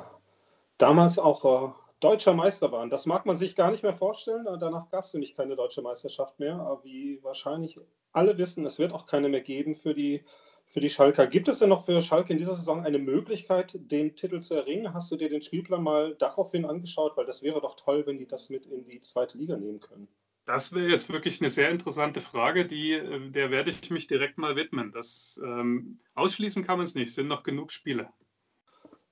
damals 0.78 1.20
auch 1.20 1.44
äh, 1.44 1.72
deutscher 2.00 2.34
Meister 2.34 2.72
waren. 2.72 2.90
Das 2.90 3.06
mag 3.06 3.24
man 3.24 3.36
sich 3.36 3.54
gar 3.54 3.70
nicht 3.70 3.84
mehr 3.84 3.92
vorstellen. 3.92 4.44
Danach 4.58 4.90
gab 4.90 5.04
es 5.04 5.14
nämlich 5.14 5.36
keine 5.36 5.54
deutsche 5.54 5.80
Meisterschaft 5.80 6.40
mehr. 6.40 6.56
Aber 6.56 6.82
wie 6.82 7.22
wahrscheinlich 7.22 7.78
alle 8.12 8.36
wissen, 8.36 8.66
es 8.66 8.80
wird 8.80 8.92
auch 8.92 9.06
keine 9.06 9.28
mehr 9.28 9.42
geben 9.42 9.74
für 9.74 9.94
die 9.94 10.24
für 10.66 10.80
die 10.80 10.90
Schalker. 10.90 11.26
Gibt 11.26 11.48
es 11.48 11.58
denn 11.58 11.68
noch 11.68 11.84
für 11.84 12.00
Schalke 12.00 12.32
in 12.32 12.38
dieser 12.38 12.54
Saison 12.54 12.84
eine 12.84 12.98
Möglichkeit, 12.98 13.78
den 13.78 14.16
Titel 14.16 14.40
zu 14.40 14.54
erringen? 14.54 14.94
Hast 14.94 15.12
du 15.12 15.16
dir 15.16 15.28
den 15.28 15.42
Spielplan 15.42 15.82
mal 15.82 16.14
daraufhin 16.16 16.64
angeschaut? 16.64 17.16
Weil 17.16 17.26
das 17.26 17.42
wäre 17.42 17.60
doch 17.60 17.76
toll, 17.76 18.06
wenn 18.06 18.18
die 18.18 18.26
das 18.26 18.48
mit 18.48 18.64
in 18.66 18.84
die 18.86 19.02
zweite 19.02 19.36
Liga 19.36 19.56
nehmen 19.56 19.80
können. 19.80 20.08
Das 20.52 20.74
wäre 20.74 20.90
jetzt 20.90 21.10
wirklich 21.10 21.40
eine 21.40 21.48
sehr 21.48 21.70
interessante 21.70 22.20
Frage, 22.20 22.66
die, 22.66 22.92
äh, 22.92 23.30
der 23.30 23.50
werde 23.50 23.70
ich 23.70 23.90
mich 23.90 24.06
direkt 24.06 24.36
mal 24.36 24.54
widmen. 24.54 24.92
Das 24.92 25.40
ähm, 25.42 25.98
ausschließen 26.14 26.62
kann 26.62 26.76
man 26.76 26.84
es 26.84 26.94
nicht, 26.94 27.08
es 27.08 27.14
sind 27.14 27.28
noch 27.28 27.42
genug 27.42 27.72
Spiele. 27.72 28.10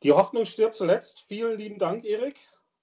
Die 0.03 0.13
Hoffnung 0.13 0.45
stirbt 0.45 0.75
zuletzt. 0.75 1.25
Vielen 1.29 1.59
lieben 1.59 1.79
Dank, 1.79 2.05
Erik. 2.05 2.37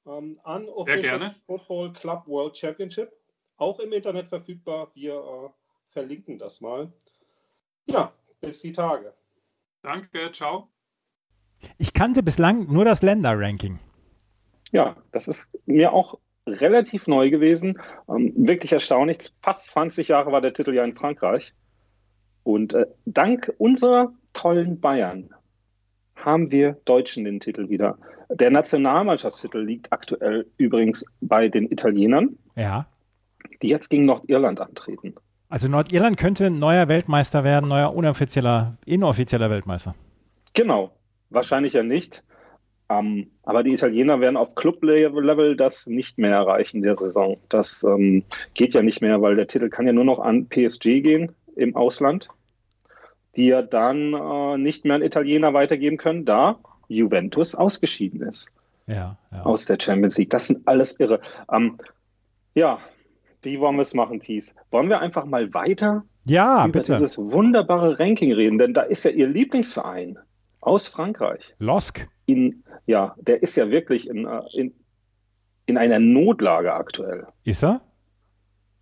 Ähm, 0.07 0.39
an 0.43 0.67
Sehr 0.87 0.97
gerne. 0.97 1.35
Football 1.45 1.93
Club 1.93 2.25
World 2.25 2.57
Championship. 2.57 3.11
Auch 3.57 3.77
im 3.79 3.93
Internet 3.93 4.27
verfügbar. 4.27 4.89
Wir 4.95 5.13
äh, 5.13 5.49
verlinken 5.89 6.39
das 6.39 6.59
mal. 6.59 6.91
Ja, 7.85 8.11
bis 8.41 8.61
die 8.63 8.73
Tage. 8.73 9.13
Danke, 9.83 10.31
ciao. 10.31 10.71
Ich 11.77 11.93
kannte 11.93 12.23
bislang 12.23 12.65
nur 12.73 12.85
das 12.85 13.03
Länderranking. 13.03 13.77
Ja, 14.71 14.97
das 15.11 15.27
ist 15.27 15.47
mir 15.67 15.93
auch 15.93 16.17
relativ 16.47 17.07
neu 17.07 17.29
gewesen. 17.29 17.79
Ähm, 18.09 18.33
wirklich 18.35 18.71
erstaunlich. 18.73 19.17
Fast 19.41 19.67
20 19.71 20.07
Jahre 20.07 20.31
war 20.31 20.41
der 20.41 20.53
Titel 20.53 20.73
ja 20.73 20.83
in 20.83 20.95
Frankreich. 20.95 21.53
Und 22.43 22.73
äh, 22.73 22.85
dank 23.05 23.53
unserer 23.57 24.13
tollen 24.33 24.79
Bayern 24.79 25.29
haben 26.15 26.49
wir 26.51 26.77
Deutschen 26.85 27.25
den 27.25 27.39
Titel 27.39 27.69
wieder. 27.69 27.97
Der 28.29 28.49
Nationalmannschaftstitel 28.49 29.59
liegt 29.59 29.91
aktuell 29.93 30.47
übrigens 30.57 31.05
bei 31.21 31.47
den 31.47 31.71
Italienern, 31.71 32.37
Ja. 32.55 32.87
die 33.61 33.67
jetzt 33.69 33.89
gegen 33.89 34.05
Nordirland 34.05 34.59
antreten. 34.59 35.15
Also 35.49 35.67
Nordirland 35.69 36.17
könnte 36.17 36.49
neuer 36.49 36.87
Weltmeister 36.89 37.43
werden, 37.43 37.69
neuer 37.69 37.93
unoffizieller, 37.95 38.77
inoffizieller 38.85 39.49
Weltmeister. 39.49 39.95
Genau, 40.53 40.91
wahrscheinlich 41.29 41.73
ja 41.73 41.83
nicht. 41.83 42.23
Ähm, 42.89 43.31
aber 43.43 43.63
die 43.63 43.73
Italiener 43.73 44.21
werden 44.21 44.37
auf 44.37 44.55
Club-Level 44.55 45.57
das 45.57 45.87
nicht 45.87 46.17
mehr 46.17 46.31
erreichen 46.31 46.81
der 46.81 46.95
Saison. 46.95 47.37
Das 47.49 47.83
ähm, 47.83 48.23
geht 48.53 48.73
ja 48.73 48.81
nicht 48.81 49.01
mehr, 49.01 49.21
weil 49.21 49.35
der 49.35 49.47
Titel 49.47 49.69
kann 49.69 49.87
ja 49.87 49.93
nur 49.93 50.05
noch 50.05 50.19
an 50.19 50.47
PSG 50.47 51.01
gehen 51.01 51.33
im 51.55 51.75
Ausland, 51.75 52.29
die 53.35 53.47
ja 53.47 53.61
dann 53.61 54.13
äh, 54.13 54.57
nicht 54.57 54.85
mehr 54.85 54.95
an 54.95 55.01
Italiener 55.01 55.53
weitergeben 55.53 55.97
können, 55.97 56.23
da 56.23 56.59
Juventus 56.87 57.55
ausgeschieden 57.55 58.21
ist 58.21 58.49
Ja, 58.87 59.17
ja. 59.31 59.43
aus 59.43 59.65
der 59.65 59.77
Champions 59.81 60.17
League. 60.17 60.29
Das 60.29 60.47
sind 60.47 60.65
alles 60.65 60.97
irre. 60.99 61.19
Ähm, 61.51 61.77
ja, 62.55 62.79
wie 63.43 63.59
wollen 63.59 63.75
wir 63.75 63.81
es 63.81 63.93
machen, 63.93 64.21
Thies? 64.21 64.55
Wollen 64.71 64.89
wir 64.89 64.99
einfach 64.99 65.25
mal 65.25 65.53
weiter 65.53 66.05
ja 66.25 66.63
über 66.65 66.79
bitte. 66.79 66.93
dieses 66.93 67.17
wunderbare 67.17 67.99
Ranking 67.99 68.31
reden? 68.31 68.57
Denn 68.57 68.73
da 68.73 68.81
ist 68.83 69.03
ja 69.03 69.11
Ihr 69.11 69.27
Lieblingsverein 69.27 70.17
aus 70.61 70.87
Frankreich. 70.87 71.53
Losk. 71.59 72.07
In, 72.27 72.63
ja, 72.85 73.15
der 73.19 73.41
ist 73.41 73.55
ja 73.57 73.71
wirklich 73.71 74.07
in, 74.07 74.25
äh, 74.25 74.41
in, 74.53 74.73
in 75.65 75.77
einer 75.77 75.97
Notlage 75.97 76.73
aktuell. 76.73 77.25
Ist 77.43 77.63
er? 77.63 77.81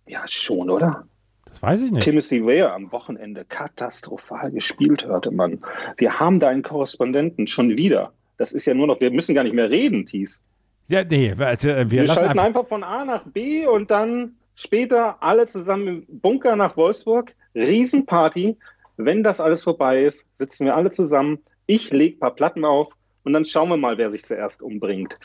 Ja, 0.06 0.22
schon, 0.26 0.68
oder? 0.68 1.06
Das 1.46 1.62
weiß 1.62 1.82
ich 1.82 1.90
nicht. 1.92 2.04
Timothy 2.04 2.44
Weah 2.44 2.74
am 2.74 2.92
Wochenende 2.92 3.44
katastrophal 3.44 4.50
gespielt, 4.50 5.06
hörte 5.06 5.30
man. 5.30 5.60
Wir 5.96 6.20
haben 6.20 6.38
da 6.38 6.48
einen 6.48 6.62
Korrespondenten 6.62 7.46
schon 7.46 7.70
wieder. 7.76 8.12
Das 8.36 8.52
ist 8.52 8.66
ja 8.66 8.74
nur 8.74 8.86
noch, 8.86 9.00
wir 9.00 9.10
müssen 9.10 9.34
gar 9.34 9.44
nicht 9.44 9.54
mehr 9.54 9.70
reden, 9.70 10.04
Thies. 10.04 10.44
Ja, 10.88 11.02
nee, 11.02 11.34
also, 11.38 11.70
äh, 11.70 11.90
wir, 11.90 12.02
Wir, 12.02 12.08
schalten 12.08 12.30
einfach. 12.30 12.44
einfach 12.44 12.66
von 12.66 12.84
A 12.84 13.04
nach 13.04 13.24
B 13.24 13.66
und 13.66 13.90
dann 13.90 14.36
später 14.54 15.22
alle 15.22 15.46
zusammen 15.46 15.88
im 15.88 16.20
Bunker 16.20 16.56
nach 16.56 16.76
Wolfsburg. 16.76 17.34
Riesenparty. 17.54 18.56
Wenn 18.96 19.22
das 19.22 19.40
alles 19.40 19.62
vorbei 19.62 20.04
ist, 20.04 20.28
sitzen 20.36 20.66
wir 20.66 20.76
alle 20.76 20.90
zusammen. 20.90 21.38
Ich 21.66 21.90
lege 21.90 22.16
ein 22.16 22.20
paar 22.20 22.34
Platten 22.34 22.64
auf 22.64 22.94
und 23.26 23.32
dann 23.32 23.44
schauen 23.44 23.68
wir 23.68 23.76
mal, 23.76 23.98
wer 23.98 24.10
sich 24.10 24.24
zuerst 24.24 24.62
umbringt. 24.62 25.18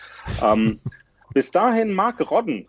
Ähm, 0.44 0.80
bis 1.34 1.52
dahin 1.52 1.94
Marc 1.94 2.20
Rodden. 2.32 2.68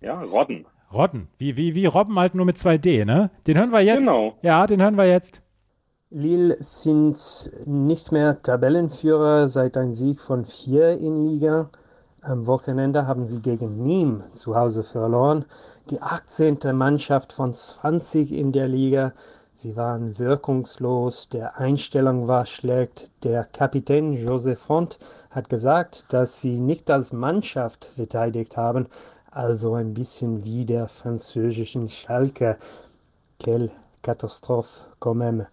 Ja, 0.00 0.22
Rodden. 0.22 0.66
Rodden. 0.92 1.28
Wie, 1.38 1.56
wie, 1.56 1.74
wie 1.74 1.86
Robben 1.86 2.18
halt 2.18 2.34
nur 2.34 2.46
mit 2.46 2.58
2D, 2.58 3.04
ne? 3.04 3.30
Den 3.46 3.58
hören 3.58 3.72
wir 3.72 3.80
jetzt. 3.80 4.06
Genau. 4.06 4.38
Ja, 4.42 4.66
den 4.66 4.80
hören 4.80 4.96
wir 4.96 5.06
jetzt. 5.06 5.42
Lille 6.10 6.56
sind 6.60 7.16
nicht 7.66 8.12
mehr 8.12 8.40
Tabellenführer 8.40 9.48
seit 9.48 9.76
ein 9.76 9.94
Sieg 9.94 10.20
von 10.20 10.44
vier 10.44 10.98
in 10.98 11.26
Liga. 11.26 11.70
Am 12.20 12.46
Wochenende 12.46 13.06
haben 13.06 13.26
sie 13.26 13.40
gegen 13.40 13.82
Nîmes 13.82 14.32
zu 14.36 14.54
Hause 14.54 14.84
verloren. 14.84 15.44
Die 15.90 16.00
18. 16.00 16.58
Mannschaft 16.72 17.32
von 17.32 17.52
20 17.52 18.30
in 18.30 18.52
der 18.52 18.68
Liga. 18.68 19.12
Sie 19.54 19.76
waren 19.76 20.18
wirkungslos, 20.18 21.28
der 21.28 21.58
Einstellung 21.58 22.26
war 22.26 22.46
schlecht. 22.46 23.10
Der 23.22 23.44
Kapitän 23.44 24.14
Joseph 24.14 24.60
Font 24.60 24.98
hat 25.30 25.50
gesagt, 25.50 26.06
dass 26.08 26.40
sie 26.40 26.58
nicht 26.58 26.90
als 26.90 27.12
Mannschaft 27.12 27.84
verteidigt 27.84 28.56
haben, 28.56 28.86
also 29.30 29.74
ein 29.74 29.92
bisschen 29.92 30.44
wie 30.44 30.64
der 30.64 30.88
französischen 30.88 31.90
Schalke. 31.90 32.56
Quelle 33.38 33.70
catastrophe 34.00 34.86
quand 35.00 35.18
même. 35.18 35.46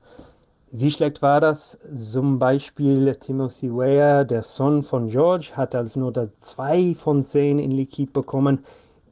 Wie 0.72 0.92
schlecht 0.92 1.22
war 1.22 1.42
das? 1.42 1.78
Zum 1.94 2.40
Beispiel 2.40 3.14
Timothy 3.16 3.70
Weah, 3.70 4.24
der 4.24 4.44
Sohn 4.44 4.82
von 4.82 5.08
George, 5.08 5.52
hat 5.56 5.76
als 5.76 5.98
Note 5.98 6.32
2 6.38 6.96
von 6.96 7.26
10 7.26 7.60
in 7.60 7.74
L'Equipe 7.74 8.14
bekommen. 8.14 8.64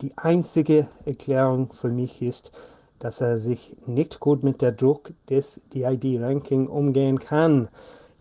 Die 0.01 0.17
einzige 0.17 0.87
Erklärung 1.05 1.73
für 1.73 1.89
mich 1.89 2.21
ist, 2.21 2.51
dass 2.99 3.21
er 3.21 3.37
sich 3.37 3.75
nicht 3.85 4.19
gut 4.19 4.43
mit 4.43 4.61
der 4.61 4.71
Druck 4.71 5.11
des 5.29 5.61
DID-Ranking 5.73 6.67
umgehen 6.67 7.19
kann. 7.19 7.69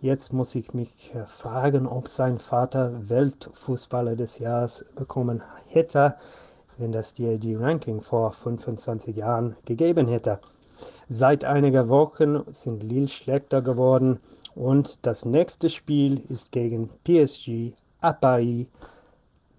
Jetzt 0.01 0.33
muss 0.33 0.55
ich 0.55 0.75
mich 0.75 1.15
äh, 1.15 1.27
fragen, 1.27 1.87
ob 1.87 2.09
sein 2.09 2.39
Vater 2.39 3.09
Weltfußballer 3.09 4.17
des 4.17 4.39
Jahres 4.39 4.85
bekommen 4.95 5.43
hätte, 5.69 6.17
wenn 6.79 6.93
das 6.93 7.15
DID-Ranking 7.15 8.01
vor 8.01 8.33
25 8.33 9.17
Jahren 9.17 9.57
gegeben 9.65 10.07
hätte. 10.09 10.39
Seit 11.09 11.45
einiger 11.45 11.89
Wochen 11.89 12.43
sind 12.53 12.83
Lille 12.83 13.09
schlechter 13.09 13.63
geworden 13.63 14.21
und 14.55 15.07
das 15.07 15.25
nächste 15.25 15.71
Spiel 15.71 16.23
ist 16.29 16.53
gegen 16.53 16.91
PSG 17.05 17.73
à 18.03 18.13
Paris. 18.13 18.67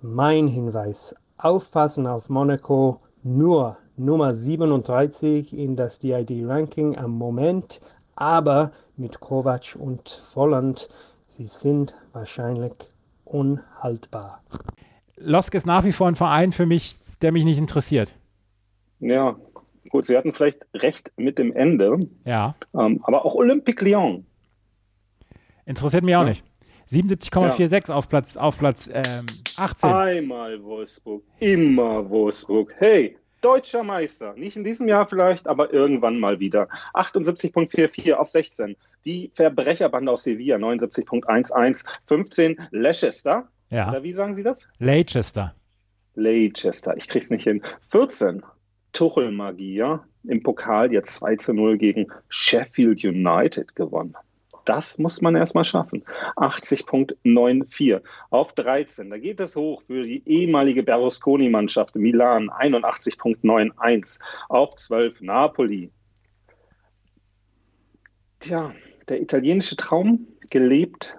Mein 0.01 0.47
Hinweis, 0.47 1.15
aufpassen 1.37 2.05
auf 2.05 2.29
Monaco, 2.29 2.99
nur 3.23 3.77
Nummer 3.97 4.33
37 4.35 5.57
in 5.57 5.75
das 5.75 5.99
DID-Ranking 5.99 6.97
am 6.97 7.11
Moment, 7.11 7.81
aber 8.15 8.71
mit 8.95 9.19
Kovac 9.19 9.75
und 9.79 10.07
Volland, 10.09 10.87
sie 11.25 11.45
sind 11.45 11.95
wahrscheinlich 12.13 12.73
unhaltbar. 13.25 14.43
Losk 15.17 15.53
ist 15.55 15.65
nach 15.65 15.83
wie 15.83 15.91
vor 15.91 16.07
ein 16.07 16.15
Verein 16.15 16.51
für 16.51 16.65
mich, 16.65 16.95
der 17.21 17.31
mich 17.31 17.43
nicht 17.43 17.57
interessiert. 17.57 18.13
Ja, 18.99 19.35
gut, 19.89 20.05
Sie 20.05 20.15
hatten 20.15 20.31
vielleicht 20.33 20.65
recht 20.75 21.11
mit 21.17 21.37
dem 21.39 21.51
Ende, 21.55 21.97
Ja, 22.25 22.55
ähm, 22.75 22.99
aber 23.03 23.25
auch 23.25 23.35
Olympique 23.35 23.83
Lyon. 23.83 24.25
interessiert 25.65 26.03
mich 26.03 26.15
auch 26.15 26.21
Ja. 26.21 26.29
nicht. 26.29 26.43
77,46 26.89 27.91
auf 27.91 28.07
Platz, 28.07 28.37
auf 28.37 28.57
Platz 28.59 28.89
ähm, 28.93 29.25
18. 29.57 29.89
Einmal 29.89 30.63
Wolfsburg, 30.63 31.21
immer 31.39 32.09
Wolfsburg. 32.09 32.73
Hey, 32.77 33.17
deutscher 33.47 33.83
Meister. 33.83 34.33
Nicht 34.35 34.57
in 34.57 34.65
diesem 34.65 34.89
Jahr 34.89 35.07
vielleicht, 35.07 35.47
aber 35.47 35.71
irgendwann 35.71 36.19
mal 36.19 36.41
wieder. 36.41 36.67
78.44 36.93 38.13
auf 38.13 38.27
16. 38.27 38.75
Die 39.05 39.31
Verbrecherbande 39.35 40.11
aus 40.11 40.23
Sevilla, 40.23 40.57
79.11. 40.57 41.85
15 42.07 42.67
Leicester. 42.71 43.47
Ja, 43.69 43.89
Oder 43.89 44.03
wie 44.03 44.11
sagen 44.11 44.35
Sie 44.35 44.43
das? 44.43 44.67
Leicester. 44.79 45.55
Leicester. 46.15 46.97
Ich 46.97 47.07
krieg's 47.07 47.29
nicht 47.29 47.45
hin. 47.45 47.61
14. 47.89 48.43
Tuchel-Magie, 48.91 49.75
ja. 49.75 50.03
Im 50.25 50.43
Pokal 50.43 50.91
jetzt 50.91 51.15
2 51.15 51.37
zu 51.37 51.53
0 51.53 51.77
gegen 51.77 52.07
Sheffield 52.27 53.05
United 53.05 53.75
gewonnen. 53.77 54.15
Das 54.67 54.97
muss 54.97 55.21
man 55.21 55.37
erstmal 55.37 55.63
schaffen. 55.63 56.03
80.94 56.35 58.01
auf 58.31 58.51
13. 58.51 59.09
Da 59.09 59.17
geht 59.17 59.39
es 59.39 59.55
hoch 59.55 59.81
für 59.81 60.03
die 60.03 60.21
ehemalige 60.25 60.83
Berlusconi-Mannschaft 60.83 61.95
Milan. 61.95 62.49
81.91 62.49 64.19
auf 64.49 64.75
12. 64.75 65.21
Napoli. 65.21 65.89
Tja, 68.41 68.73
der 69.07 69.21
italienische 69.21 69.77
Traum 69.77 70.27
gelebt 70.49 71.17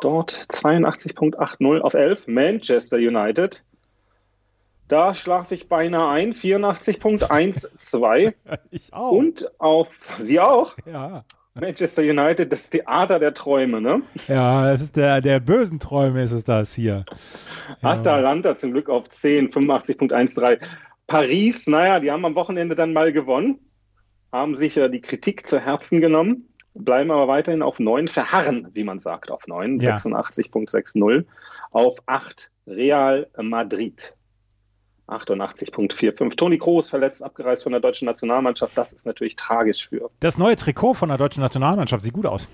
dort 0.00 0.32
82.80 0.32 1.80
auf 1.80 1.94
11. 1.94 2.28
Manchester 2.28 2.98
United. 2.98 3.64
Da 4.86 5.14
schlafe 5.14 5.56
ich 5.56 5.68
beinahe 5.68 6.10
ein. 6.10 6.32
84.12. 6.32 8.34
Ich 8.70 8.94
auch. 8.94 9.10
Und 9.10 9.60
auf 9.60 10.14
Sie 10.20 10.38
auch. 10.38 10.76
Ja. 10.86 11.24
Manchester 11.60 12.02
United, 12.02 12.52
das 12.52 12.68
Theater 12.70 13.18
der 13.18 13.32
Träume, 13.32 13.80
ne? 13.80 14.02
Ja, 14.28 14.70
es 14.72 14.82
ist 14.82 14.96
der, 14.96 15.20
der 15.20 15.40
bösen 15.40 15.80
Träume 15.80 16.22
ist 16.22 16.32
es 16.32 16.44
das 16.44 16.74
hier. 16.74 17.04
Ja. 17.82 17.90
Atalanta 17.90 18.56
zum 18.56 18.72
Glück 18.72 18.90
auf 18.90 19.08
10, 19.08 19.50
85.13. 19.50 20.58
Paris, 21.06 21.66
naja, 21.66 22.00
die 22.00 22.10
haben 22.10 22.24
am 22.24 22.34
Wochenende 22.34 22.74
dann 22.74 22.92
mal 22.92 23.12
gewonnen, 23.12 23.58
haben 24.32 24.56
sich 24.56 24.74
ja 24.74 24.88
die 24.88 25.00
Kritik 25.00 25.46
zu 25.46 25.58
Herzen 25.60 26.00
genommen, 26.00 26.48
bleiben 26.74 27.10
aber 27.10 27.28
weiterhin 27.28 27.62
auf 27.62 27.78
9, 27.78 28.08
verharren, 28.08 28.68
wie 28.74 28.84
man 28.84 28.98
sagt, 28.98 29.30
auf 29.30 29.46
9, 29.46 29.80
Ja. 29.80 29.96
86.60. 29.96 31.24
Auf 31.70 31.98
8, 32.06 32.50
Real 32.66 33.28
Madrid. 33.40 34.15
88.45. 35.08 36.36
Toni 36.36 36.58
Kroos 36.58 36.90
verletzt, 36.90 37.22
abgereist 37.22 37.62
von 37.62 37.72
der 37.72 37.80
deutschen 37.80 38.06
Nationalmannschaft. 38.06 38.76
Das 38.76 38.92
ist 38.92 39.06
natürlich 39.06 39.36
tragisch 39.36 39.88
für. 39.88 40.10
Das 40.20 40.38
neue 40.38 40.56
Trikot 40.56 40.94
von 40.94 41.08
der 41.08 41.18
deutschen 41.18 41.42
Nationalmannschaft 41.42 42.04
sieht 42.04 42.12
gut 42.12 42.26
aus. 42.26 42.48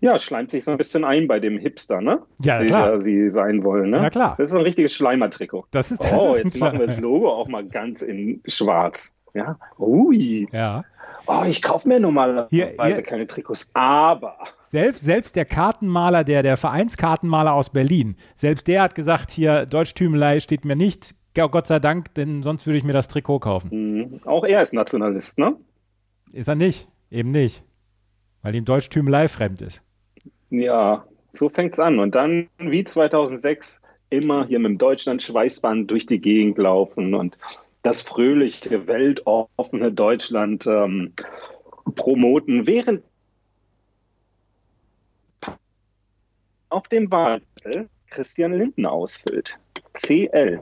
Ja, 0.00 0.16
schleimt 0.16 0.52
sich 0.52 0.62
so 0.64 0.70
ein 0.70 0.76
bisschen 0.76 1.04
ein 1.04 1.26
bei 1.26 1.40
dem 1.40 1.58
Hipster, 1.58 2.00
ne? 2.00 2.20
Ja, 2.40 2.64
klar. 2.64 2.86
da 2.92 3.00
sie 3.00 3.30
sein 3.30 3.64
wollen, 3.64 3.90
ne? 3.90 3.98
Na 4.00 4.10
klar. 4.10 4.36
Das 4.38 4.50
ist 4.50 4.56
ein 4.56 4.62
richtiges 4.62 4.94
Schleimertrikot. 4.94 5.64
Das 5.72 5.90
ist, 5.90 6.04
das 6.04 6.12
Oh, 6.12 6.34
ist 6.34 6.44
jetzt 6.44 6.58
machen 6.60 6.78
wir 6.78 6.86
das 6.86 7.00
Logo 7.00 7.28
auch 7.32 7.48
mal 7.48 7.64
ganz 7.66 8.02
in 8.02 8.40
schwarz. 8.46 9.16
Ja, 9.34 9.58
ui. 9.78 10.48
Ja. 10.52 10.84
Oh, 11.26 11.42
ich 11.46 11.60
kaufe 11.60 11.88
mir 11.88 11.98
normalerweise 11.98 12.46
Hier- 12.50 12.74
hier- 12.80 13.02
keine 13.02 13.26
Trikots, 13.26 13.70
aber 13.74 14.36
Selbst, 14.62 15.02
selbst 15.04 15.34
der 15.36 15.44
Kartenmaler, 15.44 16.22
der, 16.24 16.42
der 16.44 16.56
Vereinskartenmaler 16.56 17.52
aus 17.52 17.68
Berlin, 17.70 18.16
selbst 18.36 18.68
der 18.68 18.82
hat 18.82 18.94
gesagt, 18.94 19.32
hier 19.32 19.66
Deutschtümelei 19.66 20.38
steht 20.40 20.64
mir 20.64 20.76
nicht, 20.76 21.14
Gott 21.46 21.66
sei 21.66 21.78
Dank, 21.78 22.14
denn 22.14 22.42
sonst 22.42 22.66
würde 22.66 22.78
ich 22.78 22.84
mir 22.84 22.92
das 22.92 23.08
Trikot 23.08 23.38
kaufen. 23.38 23.68
mh, 23.70 24.26
auch 24.26 24.44
er 24.44 24.62
ist 24.62 24.72
Nationalist, 24.74 25.38
ne? 25.38 25.56
Ist 26.32 26.48
er 26.48 26.56
nicht, 26.56 26.88
eben 27.10 27.30
nicht, 27.30 27.62
weil 28.42 28.54
ihm 28.54 28.64
Deutschtümelei 28.64 29.28
fremd 29.28 29.62
ist. 29.62 29.82
Ja, 30.50 31.04
so 31.32 31.48
fängt's 31.48 31.78
an. 31.78 31.98
Und 31.98 32.14
dann, 32.14 32.48
wie 32.58 32.84
2006, 32.84 33.80
immer 34.10 34.46
hier 34.46 34.58
mit 34.58 34.70
dem 34.70 34.78
Deutschland-Schweißband 34.78 35.90
durch 35.90 36.06
die 36.06 36.20
Gegend 36.20 36.58
laufen 36.58 37.14
und 37.14 37.38
das 37.82 38.02
fröhliche, 38.02 38.86
weltoffene 38.86 39.92
Deutschland 39.92 40.66
ähm, 40.66 41.12
promoten, 41.94 42.66
während 42.66 43.02
auf 46.70 46.88
dem 46.88 47.10
Wahlzettel 47.10 47.88
Christian 48.10 48.52
Lindner 48.52 48.92
ausfüllt. 48.92 49.58
CL. 49.94 50.60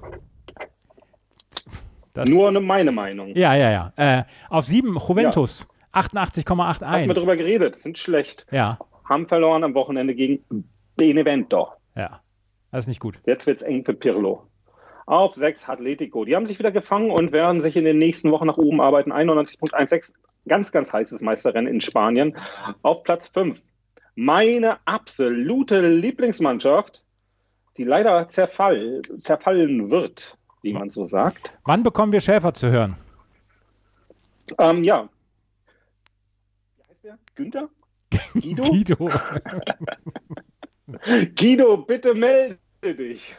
Das, 2.17 2.29
Nur 2.31 2.49
eine 2.49 2.61
meine 2.61 2.93
Meinung. 2.93 3.35
Ja, 3.37 3.55
ja, 3.55 3.71
ja. 3.71 3.93
Äh, 4.21 4.25
auf 4.49 4.65
sieben, 4.67 4.97
Juventus, 4.97 5.67
wir 5.93 6.01
88,81. 6.03 7.13
drüber 7.13 7.37
geredet, 7.37 7.77
sind 7.77 7.99
schlecht. 7.99 8.47
Ja, 8.51 8.79
Haben 9.05 9.29
verloren 9.29 9.65
am 9.65 9.75
Wochenende 9.75 10.15
gegen 10.15 10.45
Benevento. 10.97 11.69
ja. 11.95 12.21
Das 12.73 12.85
ist 12.85 12.89
nicht 12.89 13.01
gut. 13.01 13.19
Jetzt 13.25 13.47
wird's 13.47 13.63
eng 13.63 13.85
für 13.85 13.95
Pirlo. 13.95 14.43
Auf 15.07 15.35
6 15.35 15.69
Atletico. 15.69 16.25
Die 16.25 16.35
haben 16.37 16.45
sich 16.47 16.59
wieder 16.59 16.73
gefangen 16.73 17.11
und 17.11 17.33
werden 17.33 17.63
sich 17.63 17.77
in 17.77 17.85
den 17.85 17.97
nächsten 17.97 18.31
Wochen 18.33 18.47
nach 18.47 18.59
oben 18.59 18.81
arbeiten. 18.81 19.13
91.16. 19.13 20.13
Ganz, 20.49 20.73
ganz 20.73 20.93
heißes 20.93 21.23
Meisterrennen 21.23 21.73
in 21.73 21.81
Spanien. 21.81 22.37
Auf 22.83 23.03
Platz 23.03 23.29
5. 23.29 23.63
Meine 24.15 24.79
absolute 24.87 25.81
Lieblingsmannschaft, 25.89 27.05
die 27.79 27.85
leider 27.85 28.29
zerfall, 28.29 29.01
zerfallen 29.21 29.91
wird, 29.91 30.37
wie 30.67 30.73
man 30.73 30.91
so 30.91 31.07
sagt. 31.07 31.53
Wann 31.65 31.85
bekommen 31.85 32.11
wir 32.11 32.21
Schäfer 32.21 32.53
zu 32.53 32.69
hören? 32.71 32.97
Ähm, 34.59 34.83
ja. 34.83 35.09
Wie 36.77 36.83
heißt 36.91 37.05
der? 37.05 37.19
Günther? 37.37 37.69
Guido? 38.35 38.63
Guido. 38.65 39.09
Guido, 41.39 41.77
bitte 41.79 42.15
melde 42.15 42.59
dich. 42.83 43.37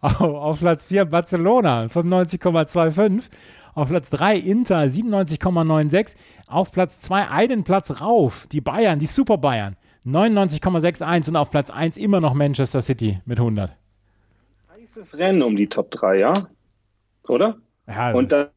Au- 0.00 0.36
Auf 0.38 0.58
Platz 0.60 0.86
4 0.86 1.04
Barcelona, 1.04 1.84
95,25. 1.86 3.30
Auf 3.74 3.88
Platz 3.88 4.10
3 4.10 4.36
Inter, 4.36 4.80
97,96. 4.82 6.16
Auf 6.48 6.70
Platz 6.72 7.00
2 7.00 7.28
einen 7.28 7.62
Platz 7.64 8.00
rauf, 8.00 8.46
die 8.52 8.60
Bayern, 8.60 8.98
die 8.98 9.06
Super 9.06 9.38
Bayern, 9.38 9.76
99,61. 10.06 11.28
Und 11.30 11.36
auf 11.36 11.50
Platz 11.50 11.70
1 11.70 11.96
immer 11.96 12.20
noch 12.20 12.34
Manchester 12.34 12.80
City 12.80 13.20
mit 13.26 13.38
100. 13.38 13.72
Heißes 14.76 15.18
Rennen 15.18 15.42
um 15.42 15.56
die 15.56 15.68
Top 15.68 15.90
3, 15.92 16.18
ja? 16.18 16.32
Oder? 17.28 17.58
Ja, 17.86 18.12
Und 18.12 18.32
da, 18.32 18.50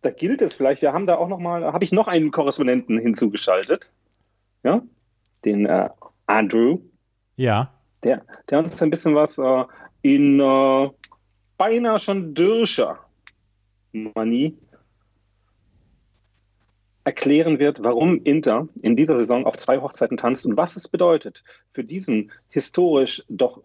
da 0.00 0.10
gilt 0.10 0.42
es 0.42 0.54
vielleicht, 0.54 0.82
wir 0.82 0.92
haben 0.92 1.06
da 1.06 1.16
auch 1.16 1.28
noch 1.28 1.38
mal, 1.38 1.72
habe 1.72 1.84
ich 1.84 1.92
noch 1.92 2.08
einen 2.08 2.30
Korrespondenten 2.30 2.98
hinzugeschaltet, 2.98 3.90
ja, 4.62 4.82
den 5.44 5.66
äh, 5.66 5.88
Andrew, 6.26 6.78
ja. 7.36 7.72
der, 8.02 8.22
der 8.48 8.60
uns 8.60 8.80
ein 8.82 8.90
bisschen 8.90 9.14
was 9.14 9.38
äh, 9.38 9.64
in 10.02 10.40
äh, 10.40 10.90
beinahe 11.58 11.98
schon 11.98 12.34
Dürscher 12.34 12.98
Manie 13.92 14.56
erklären 17.04 17.58
wird, 17.58 17.82
warum 17.82 18.22
Inter 18.22 18.68
in 18.80 18.96
dieser 18.96 19.18
Saison 19.18 19.44
auf 19.44 19.56
zwei 19.56 19.80
Hochzeiten 19.80 20.16
tanzt 20.16 20.46
und 20.46 20.56
was 20.56 20.76
es 20.76 20.88
bedeutet 20.88 21.42
für 21.70 21.82
diesen 21.82 22.30
historisch 22.48 23.24
doch 23.28 23.60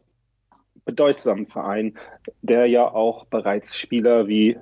bedeutsamen 0.88 1.46
Verein, 1.46 1.96
der 2.42 2.66
ja 2.66 2.88
auch 2.92 3.26
bereits 3.26 3.78
Spieler 3.78 4.28
wie 4.28 4.58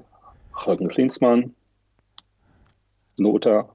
Jürgen 0.66 0.90
Klinsmann, 0.90 1.54
Lothar 3.18 3.70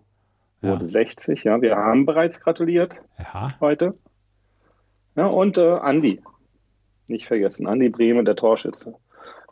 wurde 0.61 0.83
Ja. 0.85 0.89
60, 0.89 1.45
ja, 1.45 1.63
wir 1.63 1.77
haben 1.77 2.05
bereits 2.05 2.41
gratuliert 2.41 3.01
Ja. 3.19 3.49
heute. 3.61 3.93
Ja, 5.17 5.27
und 5.27 5.57
äh, 5.59 5.71
Andi, 5.73 6.21
nicht 7.09 7.27
vergessen, 7.27 7.67
Andi 7.67 7.89
Brehme, 7.89 8.23
der 8.25 8.37
Torschütze. 8.37 8.95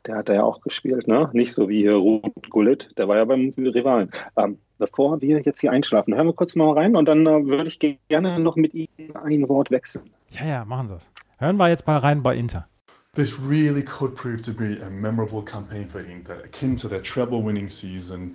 Der 0.07 0.17
hat 0.17 0.29
da 0.29 0.35
ja 0.35 0.43
auch 0.45 0.61
gespielt, 0.61 1.09
ne? 1.09 1.29
Nicht 1.33 1.53
so 1.53 1.69
wie 1.69 1.81
hier 1.81 1.95
Ruth 1.95 2.51
Gullit, 2.51 2.91
der 2.97 3.09
war 3.09 3.17
ja 3.17 3.25
beim 3.25 3.51
Rivalen. 3.57 4.11
Ähm, 4.37 4.59
bevor 4.79 5.21
wir 5.21 5.41
jetzt 5.41 5.61
hier 5.61 5.73
einschlafen, 5.73 6.15
hören 6.15 6.27
wir 6.29 6.35
kurz 6.35 6.55
mal 6.55 6.73
rein 6.73 6.95
und 6.95 7.07
dann 7.07 7.27
äh, 7.27 7.47
würde 7.49 7.67
ich 7.69 7.79
gerne 8.09 8.39
noch 8.39 8.57
mit 8.57 8.75
Ihnen 8.75 9.17
ein 9.17 9.49
Wort 9.49 9.71
wechseln. 9.71 10.09
Ja, 10.31 10.47
ja, 10.47 10.65
machen 10.65 10.87
Sie 10.89 10.95
es. 10.95 11.11
Hören 11.39 11.57
wir 11.57 11.69
jetzt 11.69 11.87
mal 11.87 11.99
rein 11.99 12.23
bei 12.23 12.37
Inter. 12.37 12.69
This 13.15 13.39
really 13.39 13.83
could 13.83 14.15
prove 14.15 14.43
to 14.43 14.53
be 14.53 14.81
a 14.81 14.91
memorable 14.91 15.43
campaign 15.43 15.89
for 15.89 16.01
Inter, 16.01 16.41
akin 16.45 16.77
to 16.77 16.89
their 16.89 17.01
treble 17.01 17.43
winning 17.43 17.69
season 17.69 18.35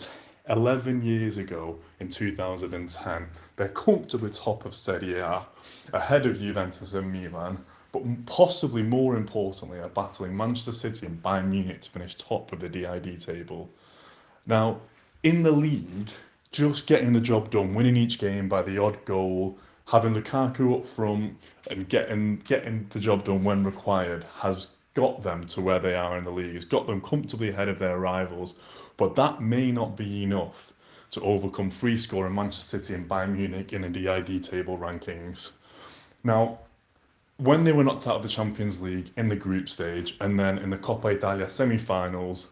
11 0.50 1.02
years 1.04 1.38
ago 1.38 1.80
in 2.00 2.10
2010. 2.10 3.28
They're 3.56 3.70
comfortably 3.70 4.32
top 4.32 4.66
of 4.66 4.76
Serie 4.76 5.20
A, 5.20 5.46
ahead 5.94 6.26
of 6.26 6.40
Juventus 6.40 6.96
and 6.96 7.14
Milan, 7.14 7.64
but 7.94 8.04
possibly 8.26 8.84
more 8.84 9.16
importantly, 9.16 9.80
are 9.80 9.90
battling 9.90 10.36
Manchester 10.36 10.74
City 10.74 11.06
and 11.06 11.22
Bayern 11.24 11.50
Munich 11.50 11.82
to 11.82 11.90
finish 11.90 12.16
top 12.16 12.52
of 12.52 12.60
the 12.60 12.68
DID 12.68 13.22
table. 13.22 13.70
Now, 14.48 14.82
in 15.22 15.44
the 15.44 15.52
league, 15.52 16.10
just 16.52 16.88
getting 16.88 17.14
the 17.14 17.22
job 17.22 17.52
done, 17.52 17.74
winning 17.74 17.96
each 17.96 18.20
game 18.20 18.50
by 18.50 18.64
the 18.64 18.80
odd 18.80 19.06
goal, 19.06 19.58
having 19.88 20.14
Lukaku 20.14 20.80
up 20.80 20.86
front 20.86 21.50
and 21.70 21.88
getting 21.90 22.38
getting 22.38 22.88
the 22.90 23.00
job 23.00 23.24
done 23.24 23.44
when 23.44 23.64
required 23.64 24.26
has 24.36 24.70
got 24.94 25.22
them 25.24 25.44
to 25.48 25.62
where 25.62 25.80
they 25.80 25.96
are 25.96 26.18
in 26.18 26.24
the 26.24 26.32
league. 26.32 26.56
It's 26.56 26.66
got 26.66 26.88
them 26.88 27.02
comfortably 27.02 27.50
ahead 27.50 27.68
of 27.68 27.80
their 27.80 28.00
rivals, 28.00 28.56
but 28.98 29.16
that 29.16 29.42
may 29.42 29.72
not 29.72 29.98
be 29.98 30.24
enough 30.24 30.72
to 31.12 31.22
overcome 31.22 31.70
free 31.70 31.98
score 31.98 32.28
in 32.28 32.36
Manchester 32.36 32.80
City 32.80 32.94
and 32.94 33.08
Bayern 33.08 33.34
Munich 33.36 33.74
in 33.74 33.82
the 33.82 33.90
DID 33.90 34.44
table 34.44 34.78
rankings. 34.78 35.52
Now, 36.24 36.60
when 37.38 37.64
they 37.64 37.72
were 37.72 37.84
knocked 37.84 38.08
out 38.08 38.18
of 38.18 38.24
the 38.24 38.30
Champions 38.30 38.82
League 38.82 39.12
in 39.18 39.28
the 39.28 39.36
group 39.36 39.68
stage 39.68 40.16
and 40.22 40.40
then 40.40 40.58
in 40.60 40.70
the 40.70 40.78
Coppa 40.78 41.14
Italia 41.14 41.50
semi-finals, 41.50 42.50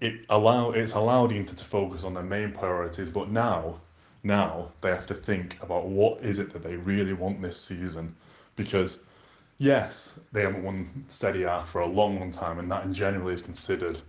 it 0.00 0.20
allow 0.30 0.70
it's 0.70 0.92
allowed 0.92 1.32
Inter 1.32 1.54
to 1.54 1.64
focus 1.64 2.04
on 2.04 2.14
their 2.14 2.22
main 2.22 2.52
priorities. 2.52 3.10
But 3.10 3.30
now, 3.30 3.80
now 4.24 4.70
they 4.80 4.90
have 4.90 5.06
to 5.06 5.14
think 5.14 5.56
about 5.62 5.86
what 5.86 6.20
is 6.22 6.38
it 6.38 6.50
that 6.52 6.62
they 6.62 6.76
really 6.76 7.12
want 7.12 7.40
this 7.40 7.60
season, 7.60 8.14
because 8.56 9.02
yes, 9.58 10.20
they 10.32 10.42
haven't 10.42 10.64
won 10.64 11.04
Serie 11.08 11.44
A 11.44 11.64
for 11.64 11.80
a 11.80 11.86
long, 11.86 12.18
long 12.18 12.30
time, 12.30 12.58
and 12.58 12.70
that 12.70 12.84
in 12.84 12.92
generally 12.92 13.34
is 13.34 13.42
considered 13.42 14.00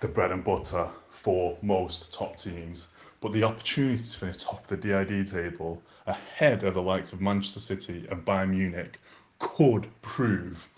the 0.00 0.08
bread 0.08 0.32
and 0.32 0.42
butter 0.42 0.88
for 1.10 1.56
most 1.62 2.12
top 2.12 2.36
teams. 2.36 2.88
But 3.20 3.32
the 3.32 3.44
opportunity 3.44 4.02
to 4.02 4.18
finish 4.18 4.42
top 4.42 4.64
of 4.64 4.68
the 4.68 4.76
DID 4.76 5.26
table 5.26 5.80
ahead 6.06 6.64
of 6.64 6.74
the 6.74 6.82
likes 6.82 7.12
of 7.12 7.20
Manchester 7.20 7.60
City 7.60 8.06
and 8.10 8.24
Bayern 8.24 8.50
Munich 8.50 8.98
could 9.38 9.88
prove 10.02 10.68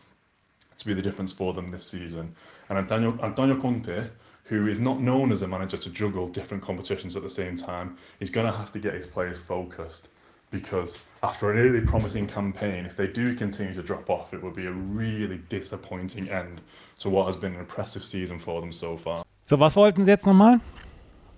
to 0.77 0.87
be 0.87 0.93
the 0.93 1.01
difference 1.01 1.33
for 1.33 1.55
them 1.55 1.67
this 1.69 1.87
season. 1.87 2.35
And 2.69 2.77
Antonio, 2.77 3.19
Antonio 3.23 3.59
Conte, 3.59 4.11
who 4.45 4.67
is 4.67 4.79
not 4.79 5.01
known 5.01 5.33
as 5.33 5.43
a 5.43 5.49
manager 5.49 5.77
to 5.77 5.91
juggle 5.91 6.29
different 6.29 6.63
competitions 6.63 7.17
at 7.17 7.23
the 7.23 7.29
same 7.29 7.57
time, 7.57 7.97
is 8.21 8.31
going 8.31 8.47
to 8.47 8.53
have 8.53 8.71
to 8.73 8.79
get 8.79 8.95
his 8.95 9.07
players 9.07 9.39
focused 9.39 10.09
because 10.51 10.99
after 11.23 11.51
a 11.51 11.55
really 11.55 11.81
promising 11.81 12.27
campaign, 12.27 12.87
if 12.87 12.97
they 12.97 13.09
do 13.09 13.35
continue 13.35 13.75
to 13.75 13.83
drop 13.83 14.09
off, 14.09 14.33
it 14.33 14.43
would 14.43 14.55
be 14.55 14.67
a 14.67 14.73
really 14.73 15.39
disappointing 15.49 16.29
end 16.29 16.61
to 16.99 17.11
what 17.11 17.27
has 17.27 17.37
been 17.37 17.55
an 17.55 17.61
impressive 17.61 18.05
season 18.05 18.39
for 18.39 18.61
them 18.61 18.71
so 18.71 18.97
far. 18.97 19.25
So, 19.45 19.59
was 19.59 19.75
wollten 19.75 20.05
Sie 20.05 20.11
jetzt 20.11 20.27
nochmal? 20.27 20.61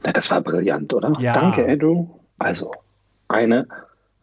Das 0.03 0.31
war 0.31 0.41
brillant, 0.43 0.93
oder? 0.93 1.13
Ja. 1.19 1.33
Danke, 1.33 1.67
Andrew. 1.67 2.07
Also, 2.39 2.73
eine 3.29 3.67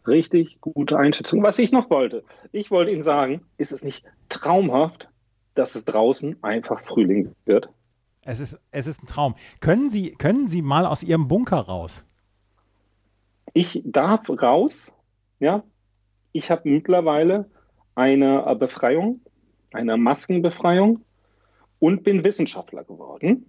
richtig 0.06 0.60
gute 0.60 0.96
Einschätzung. 0.96 1.42
Was 1.42 1.58
ich 1.58 1.72
noch 1.72 1.90
wollte, 1.90 2.22
ich 2.52 2.70
wollte 2.70 2.92
Ihnen 2.92 3.02
sagen, 3.02 3.40
ist 3.58 3.72
es 3.72 3.82
nicht 3.82 4.04
traumhaft, 4.28 5.08
dass 5.54 5.74
es 5.74 5.84
draußen 5.84 6.36
einfach 6.42 6.80
Frühling 6.80 7.34
wird? 7.46 7.68
Es 8.24 8.40
ist, 8.40 8.58
es 8.70 8.86
ist 8.86 9.02
ein 9.02 9.06
Traum. 9.06 9.34
Können 9.60 9.90
Sie, 9.90 10.12
können 10.12 10.46
Sie 10.48 10.62
mal 10.62 10.86
aus 10.86 11.02
Ihrem 11.02 11.28
Bunker 11.28 11.58
raus? 11.58 12.04
Ich 13.52 13.82
darf 13.84 14.28
raus, 14.28 14.92
ja. 15.38 15.62
Ich 16.32 16.50
habe 16.50 16.68
mittlerweile 16.68 17.48
eine 17.94 18.44
äh, 18.46 18.54
Befreiung, 18.56 19.20
eine 19.72 19.96
Maskenbefreiung 19.96 21.04
und 21.78 22.02
bin 22.02 22.24
Wissenschaftler 22.24 22.82
geworden 22.82 23.46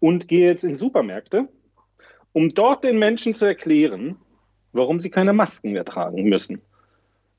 und 0.00 0.28
gehe 0.28 0.46
jetzt 0.46 0.64
in 0.64 0.78
Supermärkte, 0.78 1.48
um 2.32 2.48
dort 2.48 2.84
den 2.84 2.98
Menschen 2.98 3.34
zu 3.34 3.44
erklären, 3.44 4.16
warum 4.72 5.00
sie 5.00 5.10
keine 5.10 5.32
Masken 5.32 5.72
mehr 5.72 5.84
tragen 5.84 6.24
müssen. 6.24 6.62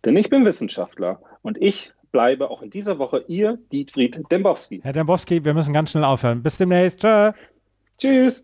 Denn 0.05 0.15
ich 0.15 0.29
bin 0.29 0.45
Wissenschaftler 0.45 1.21
und 1.41 1.57
ich 1.59 1.91
bleibe 2.17 2.49
auch 2.49 2.63
in 2.63 2.71
dieser 2.71 2.97
Woche 2.97 3.23
Ihr 3.27 3.59
Dietfried 3.71 4.19
Dembowski. 4.31 4.79
Herr 4.81 4.91
Dembowski, 4.91 5.45
wir 5.45 5.53
müssen 5.53 5.71
ganz 5.71 5.91
schnell 5.91 6.03
aufhören. 6.03 6.41
Bis 6.41 6.57
demnächst. 6.57 7.01
Tschö. 7.01 7.31
Tschüss. 7.99 8.43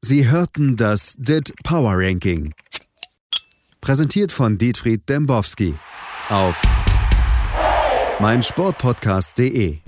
Sie 0.00 0.30
hörten 0.30 0.78
das 0.78 1.16
DIT 1.18 1.52
Power 1.64 1.92
Ranking. 1.96 2.54
Präsentiert 3.82 4.32
von 4.32 4.56
Dietfried 4.56 5.06
Dembowski 5.06 5.74
auf 6.30 6.62
meinsportpodcast.de. 8.18 9.80